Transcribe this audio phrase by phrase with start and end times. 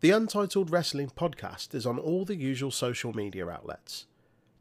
[0.00, 4.06] The Untitled Wrestling Podcast is on all the usual social media outlets.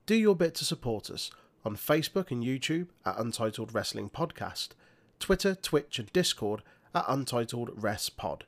[0.05, 1.31] Do your bit to support us
[1.63, 4.72] on Facebook and YouTube at Untitled Wrestling Podcast,
[5.17, 6.62] Twitter, Twitch, and Discord
[6.94, 8.44] at Untitled Res Pod.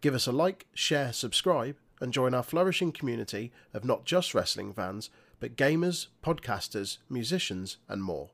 [0.00, 4.72] Give us a like, share, subscribe, and join our flourishing community of not just wrestling
[4.72, 5.10] fans,
[5.40, 8.30] but gamers, podcasters, musicians, and more.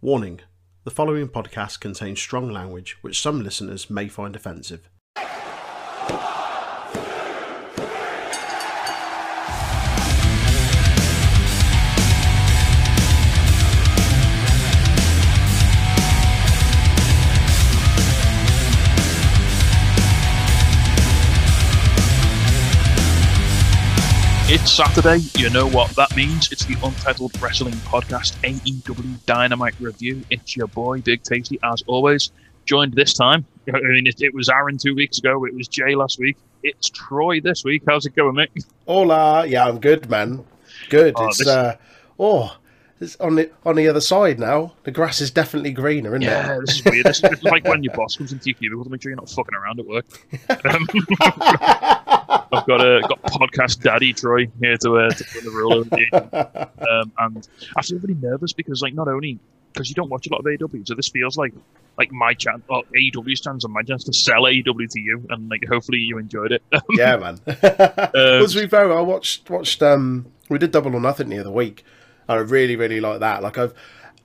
[0.00, 0.40] Warning
[0.84, 4.88] the following podcast contains strong language which some listeners may find offensive.
[24.56, 25.18] It's Saturday.
[25.36, 26.52] You know what that means.
[26.52, 30.22] It's the Untitled Wrestling Podcast AEW Dynamite Review.
[30.30, 32.30] It's your boy, Big Tasty, as always.
[32.64, 33.44] Joined this time.
[33.74, 35.44] I mean, it, it was Aaron two weeks ago.
[35.44, 36.36] It was Jay last week.
[36.62, 37.82] It's Troy this week.
[37.88, 38.50] How's it going, mate?
[38.86, 40.44] Hola, yeah, I'm good, man.
[40.88, 41.14] Good.
[41.16, 41.74] Oh, it's this- uh,
[42.20, 42.56] oh,
[43.20, 44.72] on the on the other side now.
[44.84, 46.60] The grass is definitely greener, isn't Yeah, it?
[46.66, 47.06] this is weird.
[47.06, 49.28] This is like when your boss comes into your cubicle to make sure you're not
[49.30, 50.06] fucking around at work.
[50.64, 50.86] Um,
[52.52, 55.88] I've got a got podcast daddy Troy here to uh, to put the rule over
[55.90, 59.38] the um, and I feel really nervous because like not only
[59.72, 61.52] because you don't watch a lot of AEW, so this feels like
[61.98, 65.48] like my chance, or AEW's chance, and my chance to sell AEW to you, and
[65.48, 66.62] like hopefully you enjoyed it.
[66.90, 67.40] yeah, man.
[67.46, 71.38] Uh, well, to be fair, I watched watched um we did Double or Nothing the
[71.40, 71.84] other week.
[72.28, 73.42] I really really like that.
[73.42, 73.74] Like I've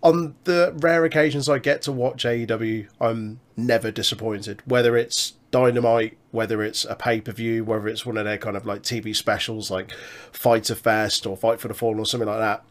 [0.02, 4.61] on the rare occasions I get to watch AEW, I'm never disappointed.
[4.66, 8.55] Whether it's Dynamite, whether it's a pay per view, whether it's one of their kind
[8.55, 9.92] of like TV specials like
[10.31, 12.64] Fighter Fest or Fight for the Fallen or something like that.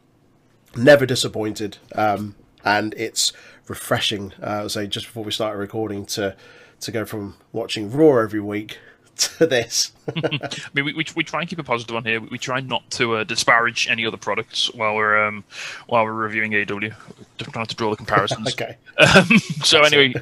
[0.77, 1.79] Never disappointed.
[1.95, 3.33] Um, and it's
[3.69, 4.33] refreshing.
[4.43, 6.37] Uh, I would say just before we started recording to
[6.81, 8.79] to go from watching Raw every week
[9.37, 9.93] to this.
[10.17, 10.39] I
[10.75, 12.21] mean, we, we, we try and keep it positive on here.
[12.21, 15.45] We try not to uh, disparage any other products while we're um,
[15.87, 16.53] while we're reviewing.
[16.53, 18.49] Just trying to draw the comparisons.
[18.55, 18.77] okay.
[18.97, 20.15] Um, so anyway,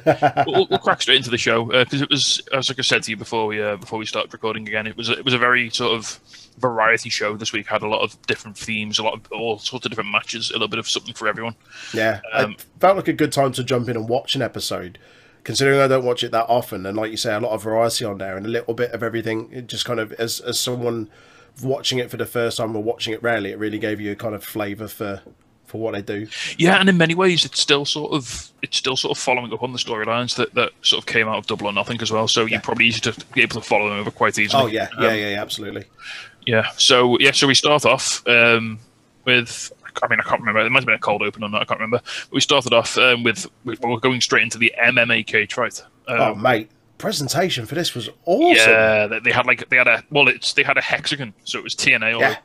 [0.45, 3.11] we'll, we'll crack straight into the show because it was, as like I said to
[3.11, 5.69] you before we uh, before we started recording again, it was it was a very
[5.69, 6.19] sort of
[6.57, 7.67] variety show this week.
[7.67, 10.53] Had a lot of different themes, a lot of all sorts of different matches, a
[10.53, 11.55] little bit of something for everyone.
[11.93, 14.97] Yeah, Um, it felt like a good time to jump in and watch an episode.
[15.43, 18.03] Considering I don't watch it that often, and like you say, a lot of variety
[18.03, 19.49] on there, and a little bit of everything.
[19.51, 21.09] It just kind of, as as someone
[21.63, 24.15] watching it for the first time or watching it rarely, it really gave you a
[24.15, 25.21] kind of flavour for
[25.65, 26.27] for what they do.
[26.57, 29.63] Yeah, and in many ways, it's still sort of it's still sort of following up
[29.63, 32.27] on the storylines that, that sort of came out of Double or Nothing as well.
[32.27, 34.63] So you're probably easy to be able to follow them over quite easily.
[34.63, 35.85] Oh yeah, yeah, yeah, yeah absolutely.
[36.45, 36.69] Yeah.
[36.77, 38.79] So yeah, so we start off um,
[39.25, 39.71] with.
[40.03, 40.59] I mean, I can't remember.
[40.61, 41.61] It might have been a cold open or not.
[41.61, 42.01] I can't remember.
[42.03, 45.83] But we started off um, with we- we're going straight into the MMA cage fight.
[46.07, 48.55] Um, oh mate, presentation for this was awesome.
[48.55, 51.57] Yeah, they, they had like they had a well, it's they had a hexagon, so
[51.59, 52.19] it was TNA.
[52.19, 52.37] Yeah.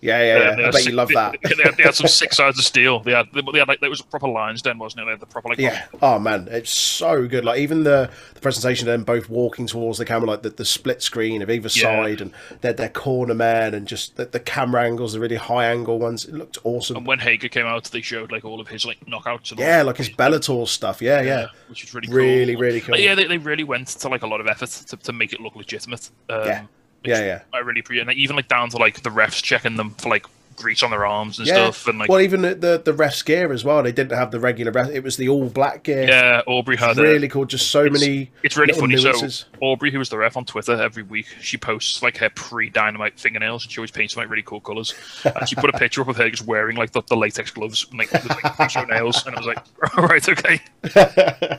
[0.00, 0.38] Yeah, yeah.
[0.38, 0.56] Yeah.
[0.56, 1.36] they I bet you love that.
[1.42, 3.00] They, had, they had some six sides of steel.
[3.00, 5.04] They had they, had like there was a proper lines then, wasn't it?
[5.04, 5.84] They had the proper like Yeah.
[6.00, 7.44] Oh man, it's so good.
[7.44, 10.64] Like even the the presentation of them both walking towards the camera, like the, the
[10.64, 11.82] split screen of either Yeah.
[12.04, 15.66] side, and their their corner man, and just the, the camera angles, the really high
[15.66, 16.24] angle ones.
[16.24, 16.96] It looked awesome.
[16.96, 19.50] And when Hager came out, they showed like all of his like knockouts.
[19.50, 21.02] And yeah, like his Bellator stuff.
[21.02, 21.46] Yeah, yeah.
[21.68, 22.62] which is really Really, cool.
[22.62, 22.92] really cool.
[22.92, 25.32] But yeah, they, they really went to like a lot of effort to, to make
[25.32, 26.10] it look legitimate.
[26.28, 26.64] Um, Yeah.
[27.04, 27.42] Yeah, yeah.
[27.52, 28.02] I really appreciate.
[28.02, 30.26] And like, even like down to like the refs checking them for like
[30.60, 31.54] grease on their arms and Yeah.
[31.54, 33.82] stuff, and like well, even the, the ref's gear as well.
[33.82, 34.90] They didn't have the regular ref.
[34.90, 36.06] It was the all black gear.
[36.08, 37.44] yeah, Aubrey had really cool.
[37.44, 38.30] Just so it's- many.
[38.42, 38.96] It's really funny.
[38.96, 39.46] nuances.
[39.52, 43.18] So Aubrey, who was the ref on Twitter every week, she posts like her pre-dynamite
[43.18, 44.94] fingernails, and she always paints them like really cool colors.
[45.24, 47.86] And she put a picture up of her just wearing like the, the latex gloves,
[47.90, 49.58] and, like with like nails, and I was like,
[49.96, 50.60] all right, okay.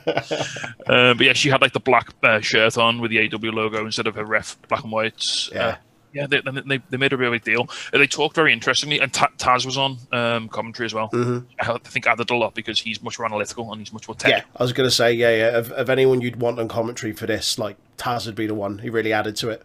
[0.88, 3.86] Uh, but yeah, she had like the black uh, shirt on with the AW logo
[3.86, 5.50] instead of her ref black and white.
[5.52, 5.66] Yeah.
[5.68, 5.76] Uh,
[6.14, 7.70] yeah, they, they, they made a real big deal.
[7.92, 11.10] They talked very interestingly, and Taz was on um, commentary as well.
[11.10, 11.46] Mhm.
[11.60, 14.32] I think added a lot because he's much more analytical and he's much more tech.
[14.32, 14.42] Yeah.
[14.56, 15.58] I was gonna say yeah, yeah.
[15.58, 18.80] Of, of anyone you'd want on commentary for this, like Taz would be the one.
[18.80, 19.64] He really added to it.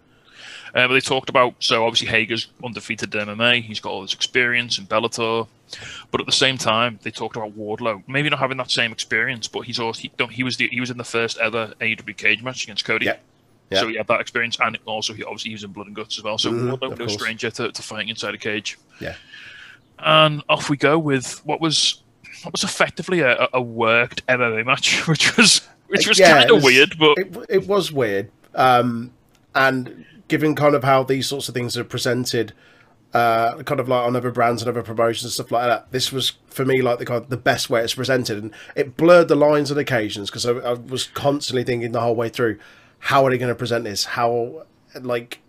[0.74, 3.62] Uh, but they talked about so obviously Hager's undefeated in MMA.
[3.62, 5.46] He's got all this experience in Bellator,
[6.10, 9.48] but at the same time they talked about Wardlow maybe not having that same experience,
[9.48, 12.42] but he's also he, he was the, he was in the first ever AEW cage
[12.42, 13.06] match against Cody.
[13.06, 13.16] Yeah.
[13.70, 13.80] Yeah.
[13.80, 16.18] So he had that experience, and also he obviously he was in Blood and Guts
[16.18, 16.38] as well.
[16.38, 18.78] So Wardlow of no stranger to, to fighting inside a cage.
[19.00, 19.16] Yeah.
[19.98, 22.02] And off we go with what was
[22.42, 26.62] what was effectively a, a worked MMA match, which was which was Yeah, kind of
[26.62, 28.30] weird, but It, it was weird.
[28.54, 29.12] Um,
[29.54, 32.52] and given kind of how these sorts of things are presented,
[33.14, 36.12] uh, kind of like on other brands and other promotions and stuff like that, this
[36.12, 39.28] was for me like the kind of the best way it's presented, and it blurred
[39.28, 42.58] the lines on occasions because I, I was constantly thinking the whole way through,
[42.98, 44.04] how are they going to present this?
[44.04, 44.64] How
[45.00, 45.40] like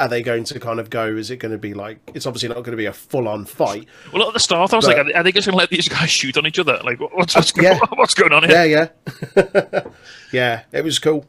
[0.00, 1.06] are they going to kind of go?
[1.06, 3.44] Is it going to be like it's obviously not going to be a full on
[3.44, 3.86] fight?
[4.12, 5.88] Well, at the start, I was But- like, are they, just going to let these
[5.88, 6.80] guys shoot on each other?
[6.84, 7.78] Like, what- what's what's, yeah.
[7.78, 8.64] going, what's going on here?
[8.64, 8.88] Yeah,
[9.36, 9.80] yeah,
[10.32, 10.62] yeah.
[10.72, 11.26] It was cool.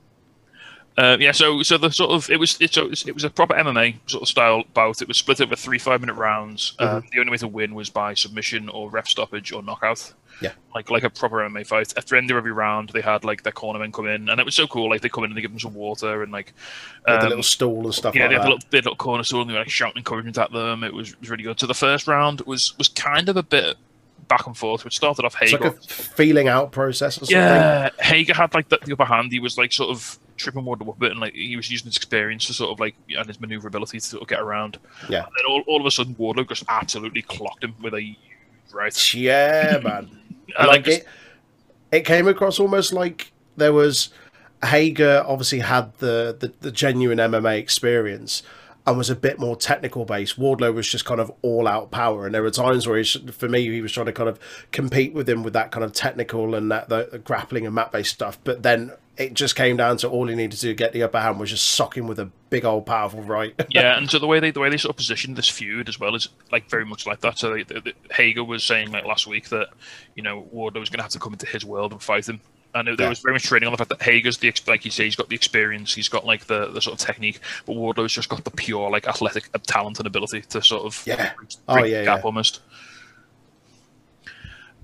[0.97, 3.25] Uh, yeah, so so the sort of it was it, so it was it was
[3.25, 5.01] a proper MMA sort of style bout.
[5.01, 6.73] It was split over three five minute rounds.
[6.79, 10.13] Um, the only way to win was by submission or ref stoppage or knockout.
[10.41, 10.51] Yeah.
[10.73, 11.93] like like a proper MMA fight.
[11.97, 14.45] At the end of every round, they had like their cornermen come in, and it
[14.45, 14.89] was so cool.
[14.89, 16.53] Like they come in and they give them some water and like
[17.07, 18.47] With the um, little stool and stuff yeah, like they had that.
[18.47, 20.51] a little, they had a little corner stool and they were like shouting encouragement at
[20.51, 20.83] them.
[20.83, 21.59] It was, it was really good.
[21.59, 23.77] So the first round was was kind of a bit
[24.27, 24.83] back and forth.
[24.83, 25.57] Which started off Hager.
[25.57, 27.37] like a feeling out process or something.
[27.37, 29.31] Yeah, Hager had like the, the upper hand.
[29.31, 31.85] He was like sort of tripping Wardlow up a bit, and like he was using
[31.85, 34.77] his experience to sort of like and his maneuverability to sort of get around.
[35.09, 35.23] Yeah.
[35.23, 38.17] And then all, all of a sudden, Wardlow just absolutely clocked him with a
[38.73, 39.13] right.
[39.13, 40.09] Yeah, man.
[40.57, 41.07] And like like it,
[41.91, 44.09] it came across almost like there was
[44.63, 48.43] Hager obviously had the, the, the genuine MMA experience
[48.87, 50.39] and was a bit more technical based.
[50.39, 53.49] Wardlow was just kind of all out power, and there were times where he, for
[53.49, 54.39] me, he was trying to kind of
[54.71, 57.91] compete with him with that kind of technical and that the, the grappling and mat
[57.91, 58.37] based stuff.
[58.43, 61.19] But then it just came down to all he needed to do get the upper
[61.19, 63.53] hand was just sock him with a big old powerful right.
[63.69, 65.99] yeah, and so the way they the way they sort of positioned this feud as
[65.99, 67.37] well is like very much like that.
[67.37, 69.69] So they, they, Hager was saying like last week that
[70.15, 72.41] you know Wardlow was going to have to come into his world and fight him.
[72.73, 73.07] And there Yeah.
[73.07, 75.29] was very much training on the fact that Hager's the like you say he's got
[75.29, 78.51] the experience, he's got like the, the sort of technique, but Wardlow's just got the
[78.51, 81.31] pure like athletic uh, talent and ability to sort of Yeah.
[81.69, 82.23] Oh, the yeah, gap yeah.
[82.25, 82.59] almost.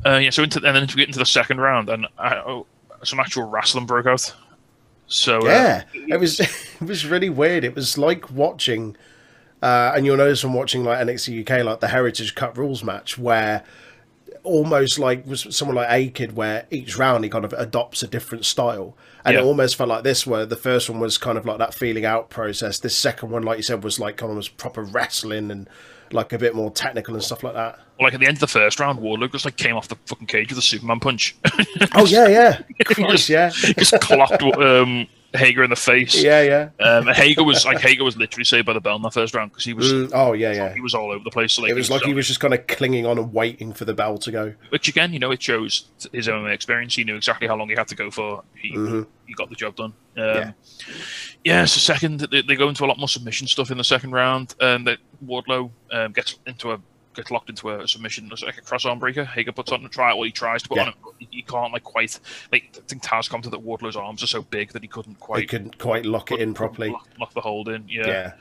[0.06, 2.66] Uh, yeah, so into and then we get into the second round, and uh, oh,
[3.04, 4.34] some actual wrestling broke out.
[5.08, 7.64] So uh, Yeah, it was it was really weird.
[7.64, 8.96] It was like watching,
[9.62, 13.18] uh, and you'll notice from watching like NXT UK, like the Heritage Cup rules match,
[13.18, 13.64] where
[14.44, 18.08] almost like was someone like A Kid, where each round he kind of adopts a
[18.08, 18.96] different style,
[19.26, 19.42] and Yeah.
[19.42, 22.06] it almost felt like this, where the first one was kind of like that feeling
[22.06, 22.80] out process.
[22.80, 25.70] This second one, like you said, was like kind of was proper wrestling and
[26.12, 27.80] like a bit more technical and stuff like that.
[28.02, 30.28] Like at the end of the first round, Wardlow just like came off the fucking
[30.28, 31.36] cage with a Superman punch.
[31.96, 36.22] Oh yeah, yeah, Christ, yeah, just clocked um, Hager in the face.
[36.22, 36.70] yeah, yeah.
[36.86, 39.52] Um, Hager was like Hager was literally saved by the bell in that first round
[39.52, 40.74] because he was Mm, oh yeah, yeah.
[40.74, 41.54] he was all over the place.
[41.54, 43.86] So, like, It was like he was just kind of clinging on and waiting for
[43.86, 44.54] the bell to go.
[44.70, 46.96] which again, you know, it shows his MMA experience.
[46.96, 48.44] He knew exactly how long he had to go for.
[48.56, 49.08] He Mhm.
[49.26, 49.94] he got the job done.
[50.18, 50.52] Um, Yeah.
[51.44, 51.66] yeah.
[51.66, 54.56] So second, they, they go into a lot more submission stuff in the second round,
[54.60, 56.80] and that Wardlow um, gets into a
[57.14, 59.24] gets locked into a submission, it's like a cross arm breaker.
[59.26, 60.14] Hager puts on a try.
[60.14, 60.84] Well, he tries to put Yeah.
[60.84, 62.20] on it, but he- he can't like quite.
[62.52, 65.50] Like I think Taz commented that Wardlow's arms are so big that he couldn't quite
[65.50, 66.90] couldn't quite lock it in properly.
[66.90, 67.86] Lock, lock the hold in.
[67.88, 68.34] Yeah.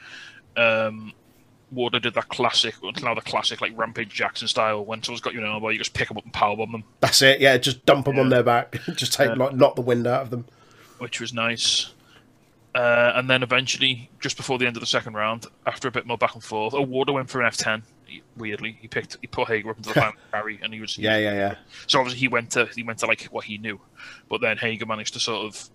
[0.56, 0.62] yeah.
[0.87, 1.12] um,
[1.75, 4.84] Wardlow did that classic, now the classic like Rampage Jackson style.
[4.84, 7.23] When someone's got you an elbow, you just pick them up and powerbomb them, That's
[7.23, 7.40] it.
[7.40, 8.76] Yeah, just dump them on their back.
[8.96, 9.34] just take Yeah.
[9.34, 10.46] like knock the wind out of them.
[10.99, 11.93] which was nice.
[12.75, 16.06] Uh, and then eventually, just before the end of the second round, after a bit
[16.06, 17.82] more back and forth, oh, Wardlow went for an F10.
[18.11, 20.99] He- weirdly, he picked he put Hager up into the fireman's carry, and he was
[20.99, 21.55] Yeah, yeah, yeah.
[21.87, 23.81] So obviously he went to he went to like what he knew,
[24.29, 25.71] but then Hager managed to sort of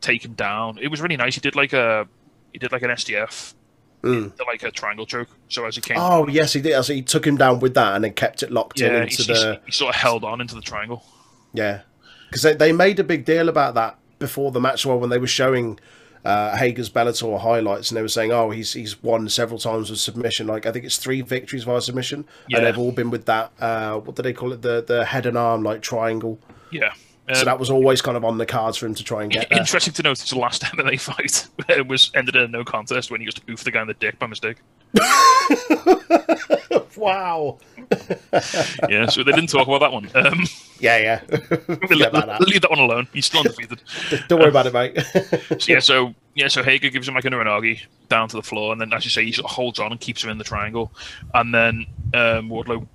[0.00, 0.78] take him down.
[0.80, 1.34] It was really nice.
[1.34, 2.06] He did like a
[2.52, 3.54] he did like an SDF,
[4.02, 4.38] Mm.
[4.46, 5.28] like a triangle choke.
[5.48, 6.80] So as he came, Oh yes, he did.
[6.84, 9.32] So he took him down with that and then kept it locked in into he,
[9.32, 11.04] the he sort of held on into the triangle.
[11.52, 11.80] yeah,
[12.28, 14.84] because they, they made a big deal about that before the match.
[14.86, 15.80] Well, when they were showing
[16.26, 19.98] uh, Hager's Bellator highlights, and they were saying, "Oh, he's he's won several times with
[20.00, 20.46] submission.
[20.46, 22.58] Like I think it's three victories via submission, Yeah.
[22.58, 23.52] and they've all been with that.
[23.60, 24.62] Uh, what do they call it?
[24.62, 26.38] The the head and arm like triangle.
[26.70, 26.92] Yeah.
[27.32, 29.32] So Um, that was always kind of on the cards for him to try and
[29.32, 29.58] get there.
[29.58, 33.20] Interesting to note, the last MMA fight it was ended in a no contest when
[33.20, 34.58] he just oofed the guy in the dick by mistake.
[36.96, 37.58] wow.
[38.88, 40.10] Yeah, so they didn't talk about that one.
[40.14, 40.44] Um,
[40.78, 41.20] Yeah, yeah.
[41.30, 42.40] About that.
[42.42, 43.08] leave that one alone.
[43.12, 43.80] He's still undefeated.
[44.28, 44.96] Don't worry about it, mate.
[45.62, 48.72] So, yeah, so yeah, so Hager gives him like an uranage down to the floor,
[48.72, 50.44] and then as you say, he sort of holds on and keeps him in the
[50.44, 50.92] triangle,
[51.34, 52.86] and then um, Wardlow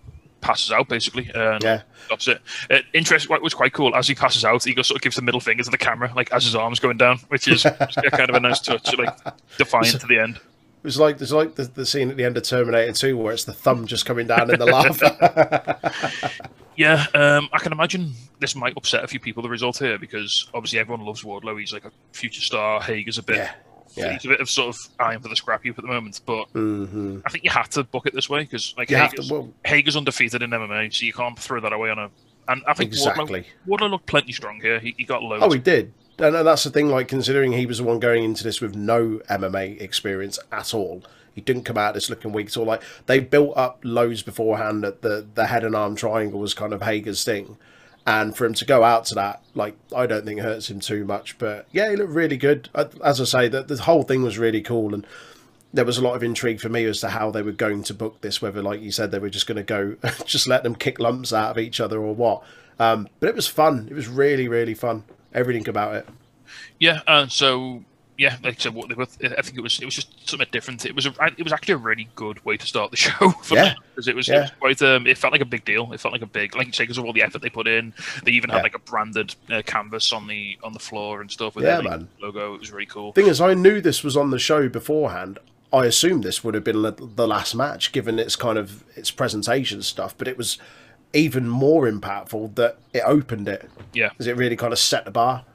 [0.42, 1.30] passes out basically.
[1.34, 1.82] And Yeah.
[2.06, 2.42] stops it.
[2.70, 5.16] Uh, interest what was quite cool as he passes out, he goes sort of gives
[5.16, 8.30] the middle finger to the camera, like as his arm's going down, which is kind
[8.30, 9.16] of a nice touch, like
[9.58, 10.40] defiant to the end.
[10.84, 13.34] It was like there's like the, the scene at the end of Terminator 2 where
[13.34, 15.80] it's the thumb just coming down in the lava.
[16.78, 19.44] Yeah, um, I can imagine this might upset a few people.
[19.44, 21.60] The result here because obviously everyone loves Wardlow.
[21.60, 22.82] He's like a future star.
[22.82, 23.36] Hager's a bit.
[23.36, 23.52] Yeah,
[23.96, 24.14] yeah.
[24.14, 26.46] He's a bit of sort of eyeing for the scrap heap at the moment, but
[26.54, 29.28] hmm I think you have to book it this way because like You have Hager's,
[29.28, 32.10] to, well, undefeated in MMA, so you can't throw that away on a.
[32.48, 33.46] And I think exactly.
[33.68, 34.80] Wardlow, Wardlow looked plenty strong here.
[34.80, 35.44] He, he got loads.
[35.44, 35.94] Oh, he did.
[36.22, 39.20] And that's the thing, like, considering he was the one going into this with no
[39.30, 42.66] MMA experience at all, he didn't come out this looking weak at all.
[42.66, 46.74] Like, they built up loads beforehand that the, the head and arm triangle was kind
[46.74, 47.58] of Hager's thing.
[48.06, 50.80] And for him to go out to that, like, I don't think it hurts him
[50.80, 51.38] too much.
[51.38, 52.70] But yeah, he looked really good.
[53.04, 54.94] As I say, that the whole thing was really cool.
[54.94, 55.06] And
[55.74, 57.94] there was a lot of intrigue for me as to how they were going to
[57.94, 60.76] book this, whether, like you said, they were just going to go, just let them
[60.76, 62.44] kick lumps out of each other or what.
[62.80, 63.88] Um, but it was fun.
[63.90, 65.04] It was really, really fun.
[65.34, 66.08] Everything about it.
[66.80, 67.84] Yeah, and uh, so
[68.22, 70.48] yeah, like I said, what they were, I think it was it was just something
[70.52, 70.86] different.
[70.86, 73.34] It was a, it was actually a really good way to start the show.
[73.50, 74.36] yeah, because it was, yeah.
[74.36, 75.92] it was quite um, it felt like a big deal.
[75.92, 77.68] It felt like a big, like you say, because of all the effort they put
[77.68, 77.94] in.
[78.24, 78.64] They even had yeah.
[78.64, 81.90] like a branded uh, canvas on the on the floor and stuff with yeah, their
[81.90, 82.10] man.
[82.22, 82.54] logo.
[82.54, 83.12] It was really cool.
[83.14, 85.40] Thing is, I knew this was on the show beforehand.
[85.74, 89.82] I assumed this would have been the last match, given its kind of its presentation
[89.82, 90.16] stuff.
[90.16, 90.60] But it was
[91.14, 93.70] even more impactful that it opened it.
[93.94, 95.46] Yeah, because it really kind of set the bar.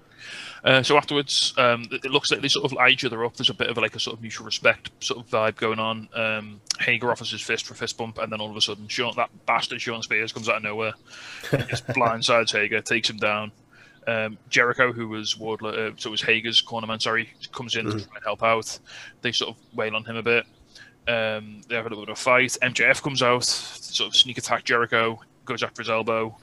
[0.67, 3.37] Uh, so afterwards, um, it looks like they sort of eye each other up.
[3.37, 6.09] There's a bit of like a sort of mutual respect sort of vibe going on.
[6.13, 8.89] Um, Hager offers his fist for a fist bump, and then all of a sudden,
[8.89, 10.95] Shawn, that bastard Shawn Spears comes out of nowhere,
[11.69, 13.53] just blindsides Hager, takes him down.
[14.09, 17.99] Um, Jericho, who was Wardlow, uh, so was Hager's cornerman, sorry, comes in mm-hmm.
[17.99, 18.79] to try and help out.
[19.23, 20.47] They sort of wail on him a bit.
[21.09, 22.57] Um, they have a little bit of a fight.
[22.61, 26.37] MJF comes out, sort of sneak attack Jericho, goes after his elbow,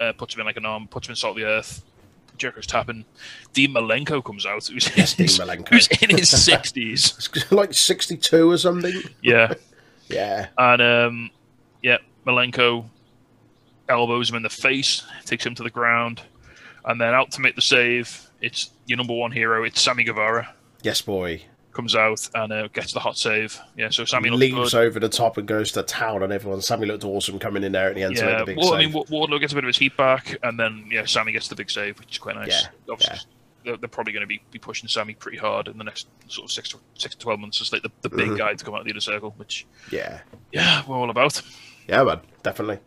[0.00, 1.84] uh, puts him in like an arm, puts him in salt of the earth.
[2.36, 3.04] Jericho's tapping.
[3.52, 8.94] Dean Malenko comes out, who's, yes, who's, who's in his sixties, like sixty-two or something.
[9.22, 9.54] Yeah,
[10.08, 11.30] yeah, and um,
[11.82, 12.84] yeah, Malenko
[13.88, 16.22] elbows him in the face, takes him to the ground,
[16.84, 18.24] and then out to make the save.
[18.40, 19.64] It's your number one hero.
[19.64, 20.54] It's Sammy Guevara.
[20.82, 21.42] Yes, boy
[21.78, 23.56] comes out and uh, gets the hot save.
[23.76, 26.60] Yeah, so Sammy leaps over the top and goes to town on everyone.
[26.60, 28.70] Sammy looked awesome coming in there at the end yeah, to make the big well,
[28.70, 28.74] save.
[28.74, 31.46] I mean, Wardlow gets a bit of his heat back, and then yeah, Sammy gets
[31.46, 32.64] the big save, which is quite nice.
[32.64, 33.22] Yeah, Obviously, yeah.
[33.64, 36.46] They're, they're, probably going to be, be pushing Sammy pretty hard in the next sort
[36.46, 37.60] of six to six to twelve months.
[37.60, 38.36] It's like the, the big mm-hmm.
[38.36, 40.18] guy to come out of the inner circle, which yeah,
[40.50, 41.40] yeah, we're all about.
[41.86, 42.80] Yeah, man, definitely.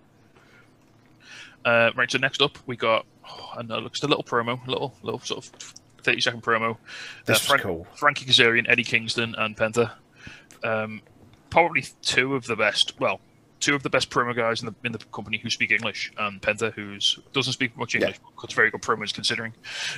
[1.64, 4.70] Uh, right, so next up we got, oh, and uh, looks a little promo, a
[4.70, 6.78] little little sort of 30 second promo.
[7.26, 7.88] This uh, Frank, cool.
[7.96, 9.92] Frankie Kazarian, Eddie Kingston, and Penta.
[10.64, 11.02] Um,
[11.50, 13.00] probably two of the best.
[13.00, 13.20] Well,
[13.60, 16.42] two of the best promo guys in the in the company who speak English, and
[16.42, 16.98] Penta, who
[17.32, 18.30] doesn't speak much English, yeah.
[18.36, 19.54] but cuts very good promos considering.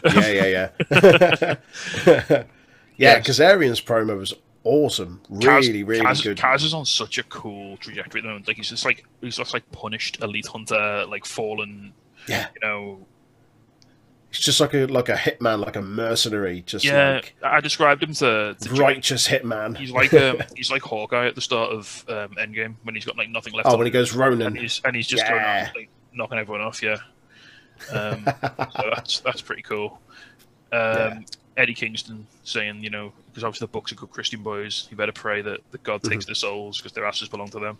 [0.05, 0.69] Yeah, yeah, yeah.
[2.05, 2.43] yeah,
[2.98, 3.27] yes.
[3.27, 4.33] Kazarian's promo was
[4.63, 5.22] awesome.
[5.29, 6.38] Really, Kaz, really Kaz, good.
[6.38, 8.48] Kaz is on such a cool trajectory at the moment.
[8.48, 11.93] Like he's just like he's just like punished elite hunter, like fallen.
[12.27, 12.48] Yeah.
[12.55, 13.05] You know,
[14.34, 16.63] He's just like a like a hitman, like a mercenary.
[16.66, 19.78] Just yeah, like I described him to, to righteous hitman.
[19.78, 23.16] He's like um, he's like Hawkeye at the start of um, Endgame when he's got
[23.16, 23.70] like nothing left.
[23.70, 25.70] Oh, when he goes Ronin, and he's and he's just yeah.
[25.75, 26.82] like, knocking everyone off.
[26.82, 26.98] Yeah,
[27.92, 28.25] um,
[28.75, 30.02] so that's that's pretty cool.
[30.72, 31.20] Um, yeah.
[31.56, 34.88] Eddie Kingston saying, you know, because obviously the Bucks are good Christian boys.
[34.90, 36.30] You better pray that, that God takes mm-hmm.
[36.30, 37.78] their souls because their asses belong to them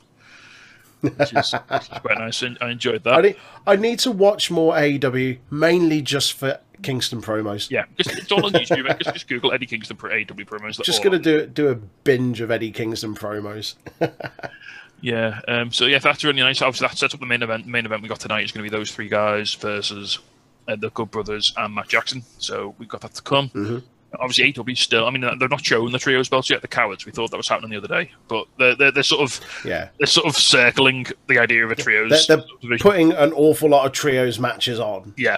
[1.04, 1.54] which is,
[2.02, 2.44] quite nice.
[2.62, 3.14] I enjoyed that.
[3.14, 3.36] I need,
[3.68, 7.70] I need to watch more AEW, mainly just for Kingston promos.
[7.70, 8.88] Yeah, just, it's all on YouTube.
[9.00, 10.82] just, just Google Eddie Kingston for AEW promos.
[10.84, 13.76] Just gonna do do a binge of Eddie Kingston promos.
[15.02, 15.42] yeah.
[15.48, 16.62] Um, so yeah, that's really nice.
[16.62, 17.66] Obviously, that sets up the main event.
[17.66, 20.20] The main event we got tonight is going to be those three guys versus
[20.68, 22.24] uh, the Good Brothers and Matt Jackson.
[22.38, 23.50] So we've got that to come.
[23.50, 23.80] Mm-hmm
[24.20, 25.06] obviously AW still.
[25.06, 26.62] I mean, they're not showing the trios belts yet.
[26.62, 27.06] The cowards.
[27.06, 29.90] We thought that was happening the other day, but they're they're, they're sort of yeah
[29.98, 32.28] they're sort of circling the idea of a trios.
[32.28, 35.14] They're, they're putting an awful lot of trios matches on.
[35.18, 35.38] Yeah.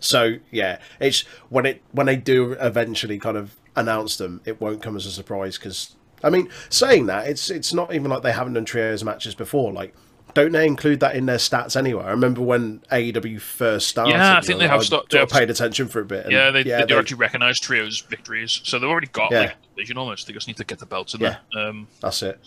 [0.00, 4.82] So yeah, it's when it when they do eventually kind of announce them, it won't
[4.82, 8.32] come as a surprise because I mean, saying that it's it's not even like they
[8.32, 9.72] haven't done trios matches before.
[9.72, 9.94] Like
[10.34, 12.04] don't they include that in their stats anyway?
[12.04, 14.12] I remember when AEW first started.
[14.12, 15.10] Yeah, I think they have started.
[15.10, 16.24] They paid attention for a bit.
[16.24, 19.30] And, yeah, they, yeah, they do they, actually recognise trios victories, so they've already got
[19.30, 19.40] yeah.
[19.40, 20.26] like division almost.
[20.26, 21.68] They just need to get the belts in yeah, there.
[21.68, 22.40] Um, that's it.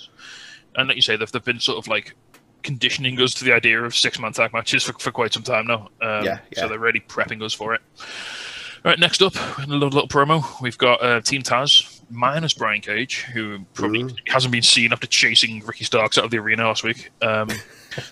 [0.76, 2.16] And like you say, they've, they've been sort of like
[2.64, 5.68] conditioning us to the idea of six man tag matches for, for quite some time
[5.68, 5.90] now.
[6.02, 7.82] Um, yeah, yeah, So they're really prepping us for it.
[8.84, 10.44] All right, next up, a little, little promo.
[10.62, 14.18] We've got uh, Team Taz minus Brian Cage, who probably mm.
[14.28, 17.12] hasn't been seen after chasing Ricky Starks out of the arena last week.
[17.22, 17.50] Um,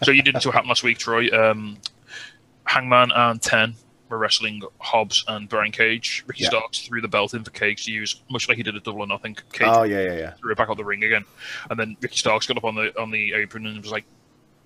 [0.04, 1.28] so you didn't see what happened last week, Troy.
[1.30, 1.78] Um,
[2.66, 3.76] Hangman and Ten
[4.10, 6.24] were wrestling Hobbs and Brian Cage.
[6.28, 6.50] Ricky yeah.
[6.50, 9.02] Starks threw the belt in for Cage to use, much like he did a double
[9.02, 9.36] or nothing.
[9.52, 10.32] Cage oh yeah, yeah, yeah.
[10.32, 11.26] Threw it back out the ring again,
[11.70, 14.06] and then Ricky Starks got up on the on the apron and was like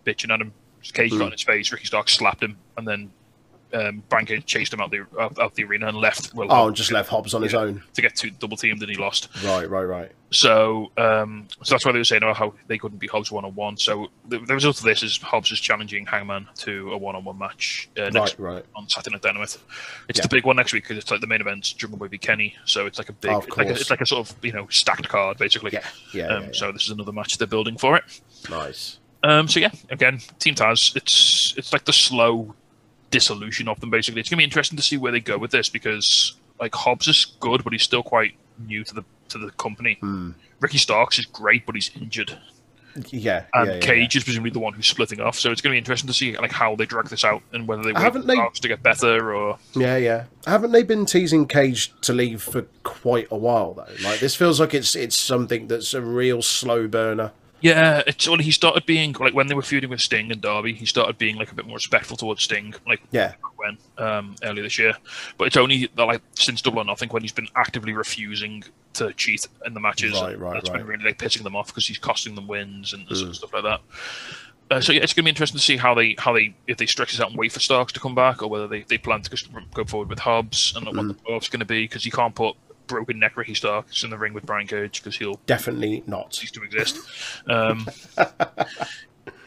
[0.05, 0.53] bitching at him.
[0.93, 1.19] Cage mm.
[1.19, 1.71] got in his face.
[1.71, 3.11] Ricky Starks slapped him, and then
[3.73, 4.03] um,
[4.45, 6.33] chased him out the out, out, the arena and left.
[6.33, 8.81] Well, oh, and just left Hobbs on yeah, his own to get to double teamed,
[8.81, 9.29] and he lost.
[9.43, 10.11] Right, right, right.
[10.31, 13.45] So, um, so that's why they were saying about how they couldn't be Hobbs one
[13.45, 13.77] on one.
[13.77, 17.23] So the, the, result of this is Hobbs is challenging Hangman to a one on
[17.23, 18.65] one match uh, next right, right.
[18.75, 19.57] on Saturday Night Dynamite.
[20.09, 20.23] It's yeah.
[20.23, 22.55] the big one next week because it's like the main event, Jungle v Kenny.
[22.65, 24.51] So it's like a big, oh, it's, like a, it's, like a, sort of you
[24.51, 25.71] know stacked card basically.
[25.71, 26.53] Yeah, yeah, um, yeah, yeah.
[26.53, 28.03] So this is another match they're building for it.
[28.49, 28.99] Nice.
[29.23, 30.95] Um, so yeah, again, Team Taz.
[30.95, 32.53] It's it's like the slow
[33.11, 33.89] dissolution of them.
[33.89, 37.07] Basically, it's gonna be interesting to see where they go with this because like Hobbs
[37.07, 38.33] is good, but he's still quite
[38.65, 39.97] new to the to the company.
[40.01, 40.31] Hmm.
[40.59, 42.35] Ricky Starks is great, but he's injured,
[43.09, 45.37] Yeah, and yeah, yeah, Cage is presumably the one who's splitting off.
[45.37, 47.83] So it's gonna be interesting to see like how they drag this out and whether
[47.83, 50.23] they Haven't they to get better or yeah, yeah.
[50.47, 53.87] Haven't they been teasing Cage to leave for quite a while though?
[54.03, 57.31] Like this feels like it's it's something that's a real slow burner.
[57.61, 60.73] Yeah, it's well, he started being like when they were feuding with Sting and Darby,
[60.73, 64.63] he started being like a bit more respectful towards Sting, like Yeah, when um, earlier
[64.63, 64.93] this year.
[65.37, 69.47] But it's only like since Double or Nothing when he's been actively refusing to cheat
[69.65, 70.13] in the matches.
[70.13, 73.09] Right, right, That's been really like pissing them off because he's costing them wins and
[73.09, 73.81] of stuff like that.
[74.69, 76.77] Uh, so yeah, it's going to be interesting to see how they how they if
[76.77, 78.97] they stretch this out and wait for Starks to come back, or whether they, they
[78.97, 82.11] plan to go forward with Hobbs and what the playoffs going to be because you
[82.11, 82.55] can't put
[82.87, 86.33] broken neck Ricky Starks in the ring with Brian Cage because he'll definitely not.
[86.33, 86.97] cease to exist.
[87.47, 87.87] Um,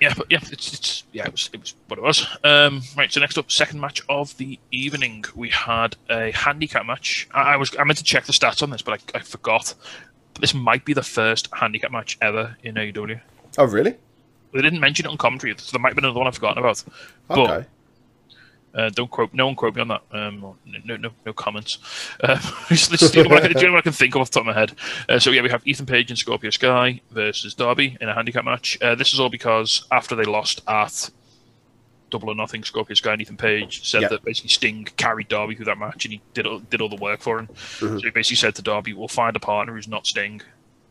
[0.01, 2.27] yeah, but yeah, it's, it's yeah, it was it was what it was.
[2.45, 7.29] Um, right, so next up, second match of the evening, we had a handicap match.
[7.33, 9.75] I, I was I meant to check the stats on this, but I, I forgot.
[10.41, 13.21] This might be the first handicap match ever in AEW.
[13.59, 13.97] Oh really?
[14.53, 16.59] They didn't mention it on commentary, so there might have been another one I've forgotten
[16.59, 16.83] about.
[17.29, 17.67] But Okay.
[18.75, 20.03] Uh, don't quote, no one quote me on that.
[20.13, 21.79] Um, no, no, no comments.
[22.21, 22.39] Uh,
[22.71, 24.49] let's let's do what I can, do what I can think of off the top
[24.49, 24.73] of my head.
[25.09, 28.45] Uh, so yeah, we have Ethan Page and Scorpio Sky versus Darby in a handicap
[28.45, 28.79] match.
[28.81, 31.11] Uh, this is all because after they lost at
[32.11, 34.09] Double or Nothing, Scorpio Sky and Ethan Page said Yeah.
[34.09, 36.97] that basically Sting carried Darby through that match and he did all, did all the
[36.97, 37.47] work for him.
[37.47, 37.99] Mm-hmm.
[37.99, 40.43] So he basically said to Darby, "We'll find a partner who's not Sting."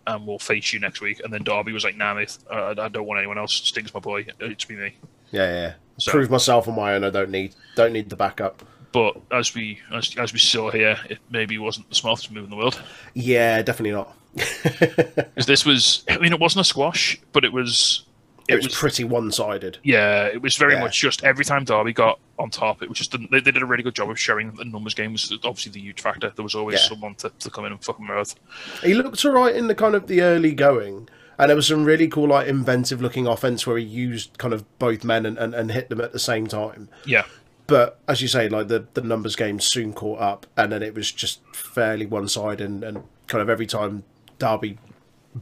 [0.07, 1.21] And we'll face you next week.
[1.23, 3.53] And then Darby was like, "Nah, mate, uh, I don't want anyone else.
[3.53, 4.25] Sting's my boy.
[4.39, 4.95] It's be me."
[5.31, 5.73] Yeah, yeah.
[5.97, 7.03] So- Prove myself on my own.
[7.03, 8.63] I don't need don't need the backup.
[8.91, 12.49] But as we as, as we saw here, it maybe wasn't the smartest move in
[12.49, 12.81] the world.
[13.13, 14.15] Yeah, definitely not.
[14.79, 18.05] Because this was, I mean, it wasn't a squash, but it was,
[18.47, 19.77] It was pretty one sided.
[19.83, 20.81] yeah, it was very Yeah.
[20.81, 23.65] much just every time Darby got on top, it was just they, they did a
[23.65, 26.31] really good job of showing that the numbers game was obviously the huge factor.
[26.35, 26.87] There was always Yeah.
[26.89, 28.33] someone to, to come in and fuck them out.
[28.81, 31.09] He looked alright in the kind of the early going,
[31.39, 34.63] and there was some really cool, like inventive looking offense where he used kind of
[34.77, 36.89] both men and, and, and hit them at the same time.
[37.05, 37.23] Yeah,
[37.65, 40.93] But as you say, like the, the numbers game soon caught up, and then it
[40.93, 44.03] was just fairly one sided, and, and kind of every time
[44.37, 44.77] Darby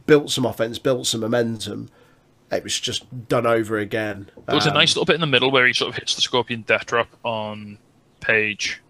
[0.06, 1.90] built some offense, built some momentum,
[2.52, 4.30] it was just done over again.
[4.46, 6.16] there was a Um, nice little bit in the middle where he sort of hits
[6.16, 7.78] the Scorpion Death Drop on
[8.22, 8.82] Page,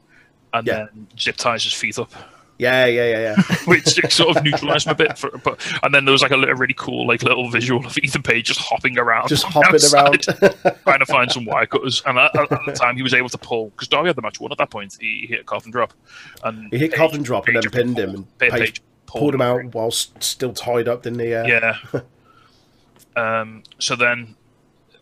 [0.54, 0.86] and Yeah.
[0.94, 2.12] then zip ties his feet up.
[2.60, 3.56] Yeah, yeah, yeah, yeah.
[3.66, 5.18] which sort of neutralised him a bit.
[5.18, 7.98] For, but and then there was like a, little, really cool like little visual of
[7.98, 10.78] Ethan Page just hopping around, just hopping outside, around.
[10.84, 12.02] trying to find some wire cutters.
[12.06, 14.40] And at, at the time, he was able to pull because Darby had the match
[14.40, 14.98] won at that point.
[15.00, 15.94] He, he hit a coffin drop,
[16.44, 19.42] and he hit Page- Coffin drop and then pinned him, and Page Page pulled him
[19.42, 21.30] out whilst still tied up, in the he?
[21.30, 21.78] Yeah.
[23.16, 23.64] Um.
[23.80, 24.36] So then,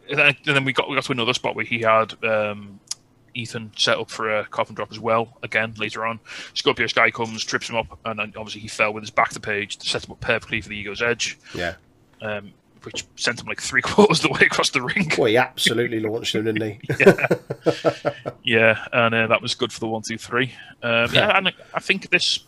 [0.10, 2.80] and then then we got we got to another spot where he had um,
[3.36, 5.38] Ethan set up for a coffin drop as well.
[5.44, 6.20] Again later on,
[6.54, 9.40] Scorpio Sky comes, trips him up, and then obviously he fell with his back to
[9.40, 11.38] Page to set him up perfectly for the Ego's Edge.
[11.54, 11.76] yeah.
[12.22, 15.12] um, which sent him like three quarters of the way across the ring.
[15.18, 16.80] Well, he absolutely launched him, didn't he?
[17.00, 20.54] Yeah, yeah, and uh, that was good for the one, two, three.
[20.84, 22.46] Um, yeah, and I think this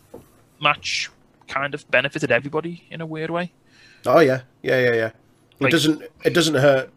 [0.62, 1.10] match
[1.48, 3.52] kind of benefited everybody in a weird way.
[4.06, 5.12] Oh yeah, yeah, yeah, yeah.
[5.60, 6.92] It doesn't it doesn't hurt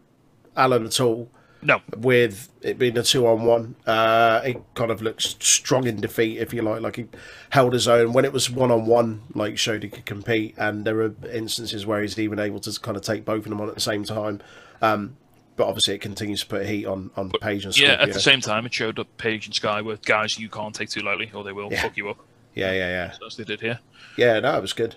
[0.55, 1.29] Allin at all
[1.63, 3.75] No, with it being a two on one.
[3.85, 6.81] Uh, he kind of looks strong in defeat, if you like.
[6.81, 7.05] Like he
[7.51, 9.21] held his own when it was one on one.
[9.35, 12.97] Like showed he could compete, and there were instances where he's even able to kind
[12.97, 14.41] of take both of them on at the same time.
[14.81, 15.17] Um,
[15.55, 17.85] but obviously, it continues to put heat on on Page and Sky.
[17.85, 17.91] yeah.
[18.01, 20.89] At the same time, it showed that Page and Sky were guys you can't take
[20.89, 21.81] too lightly, or they will Yeah.
[21.83, 22.17] fuck you up.
[22.55, 23.79] yeah, yeah, yeah, As they did here.
[24.17, 24.39] yeah.
[24.39, 24.95] No, it was good.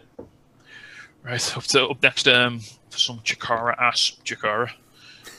[1.22, 4.70] Right up to up next, um, for some Chikara ass Chikara.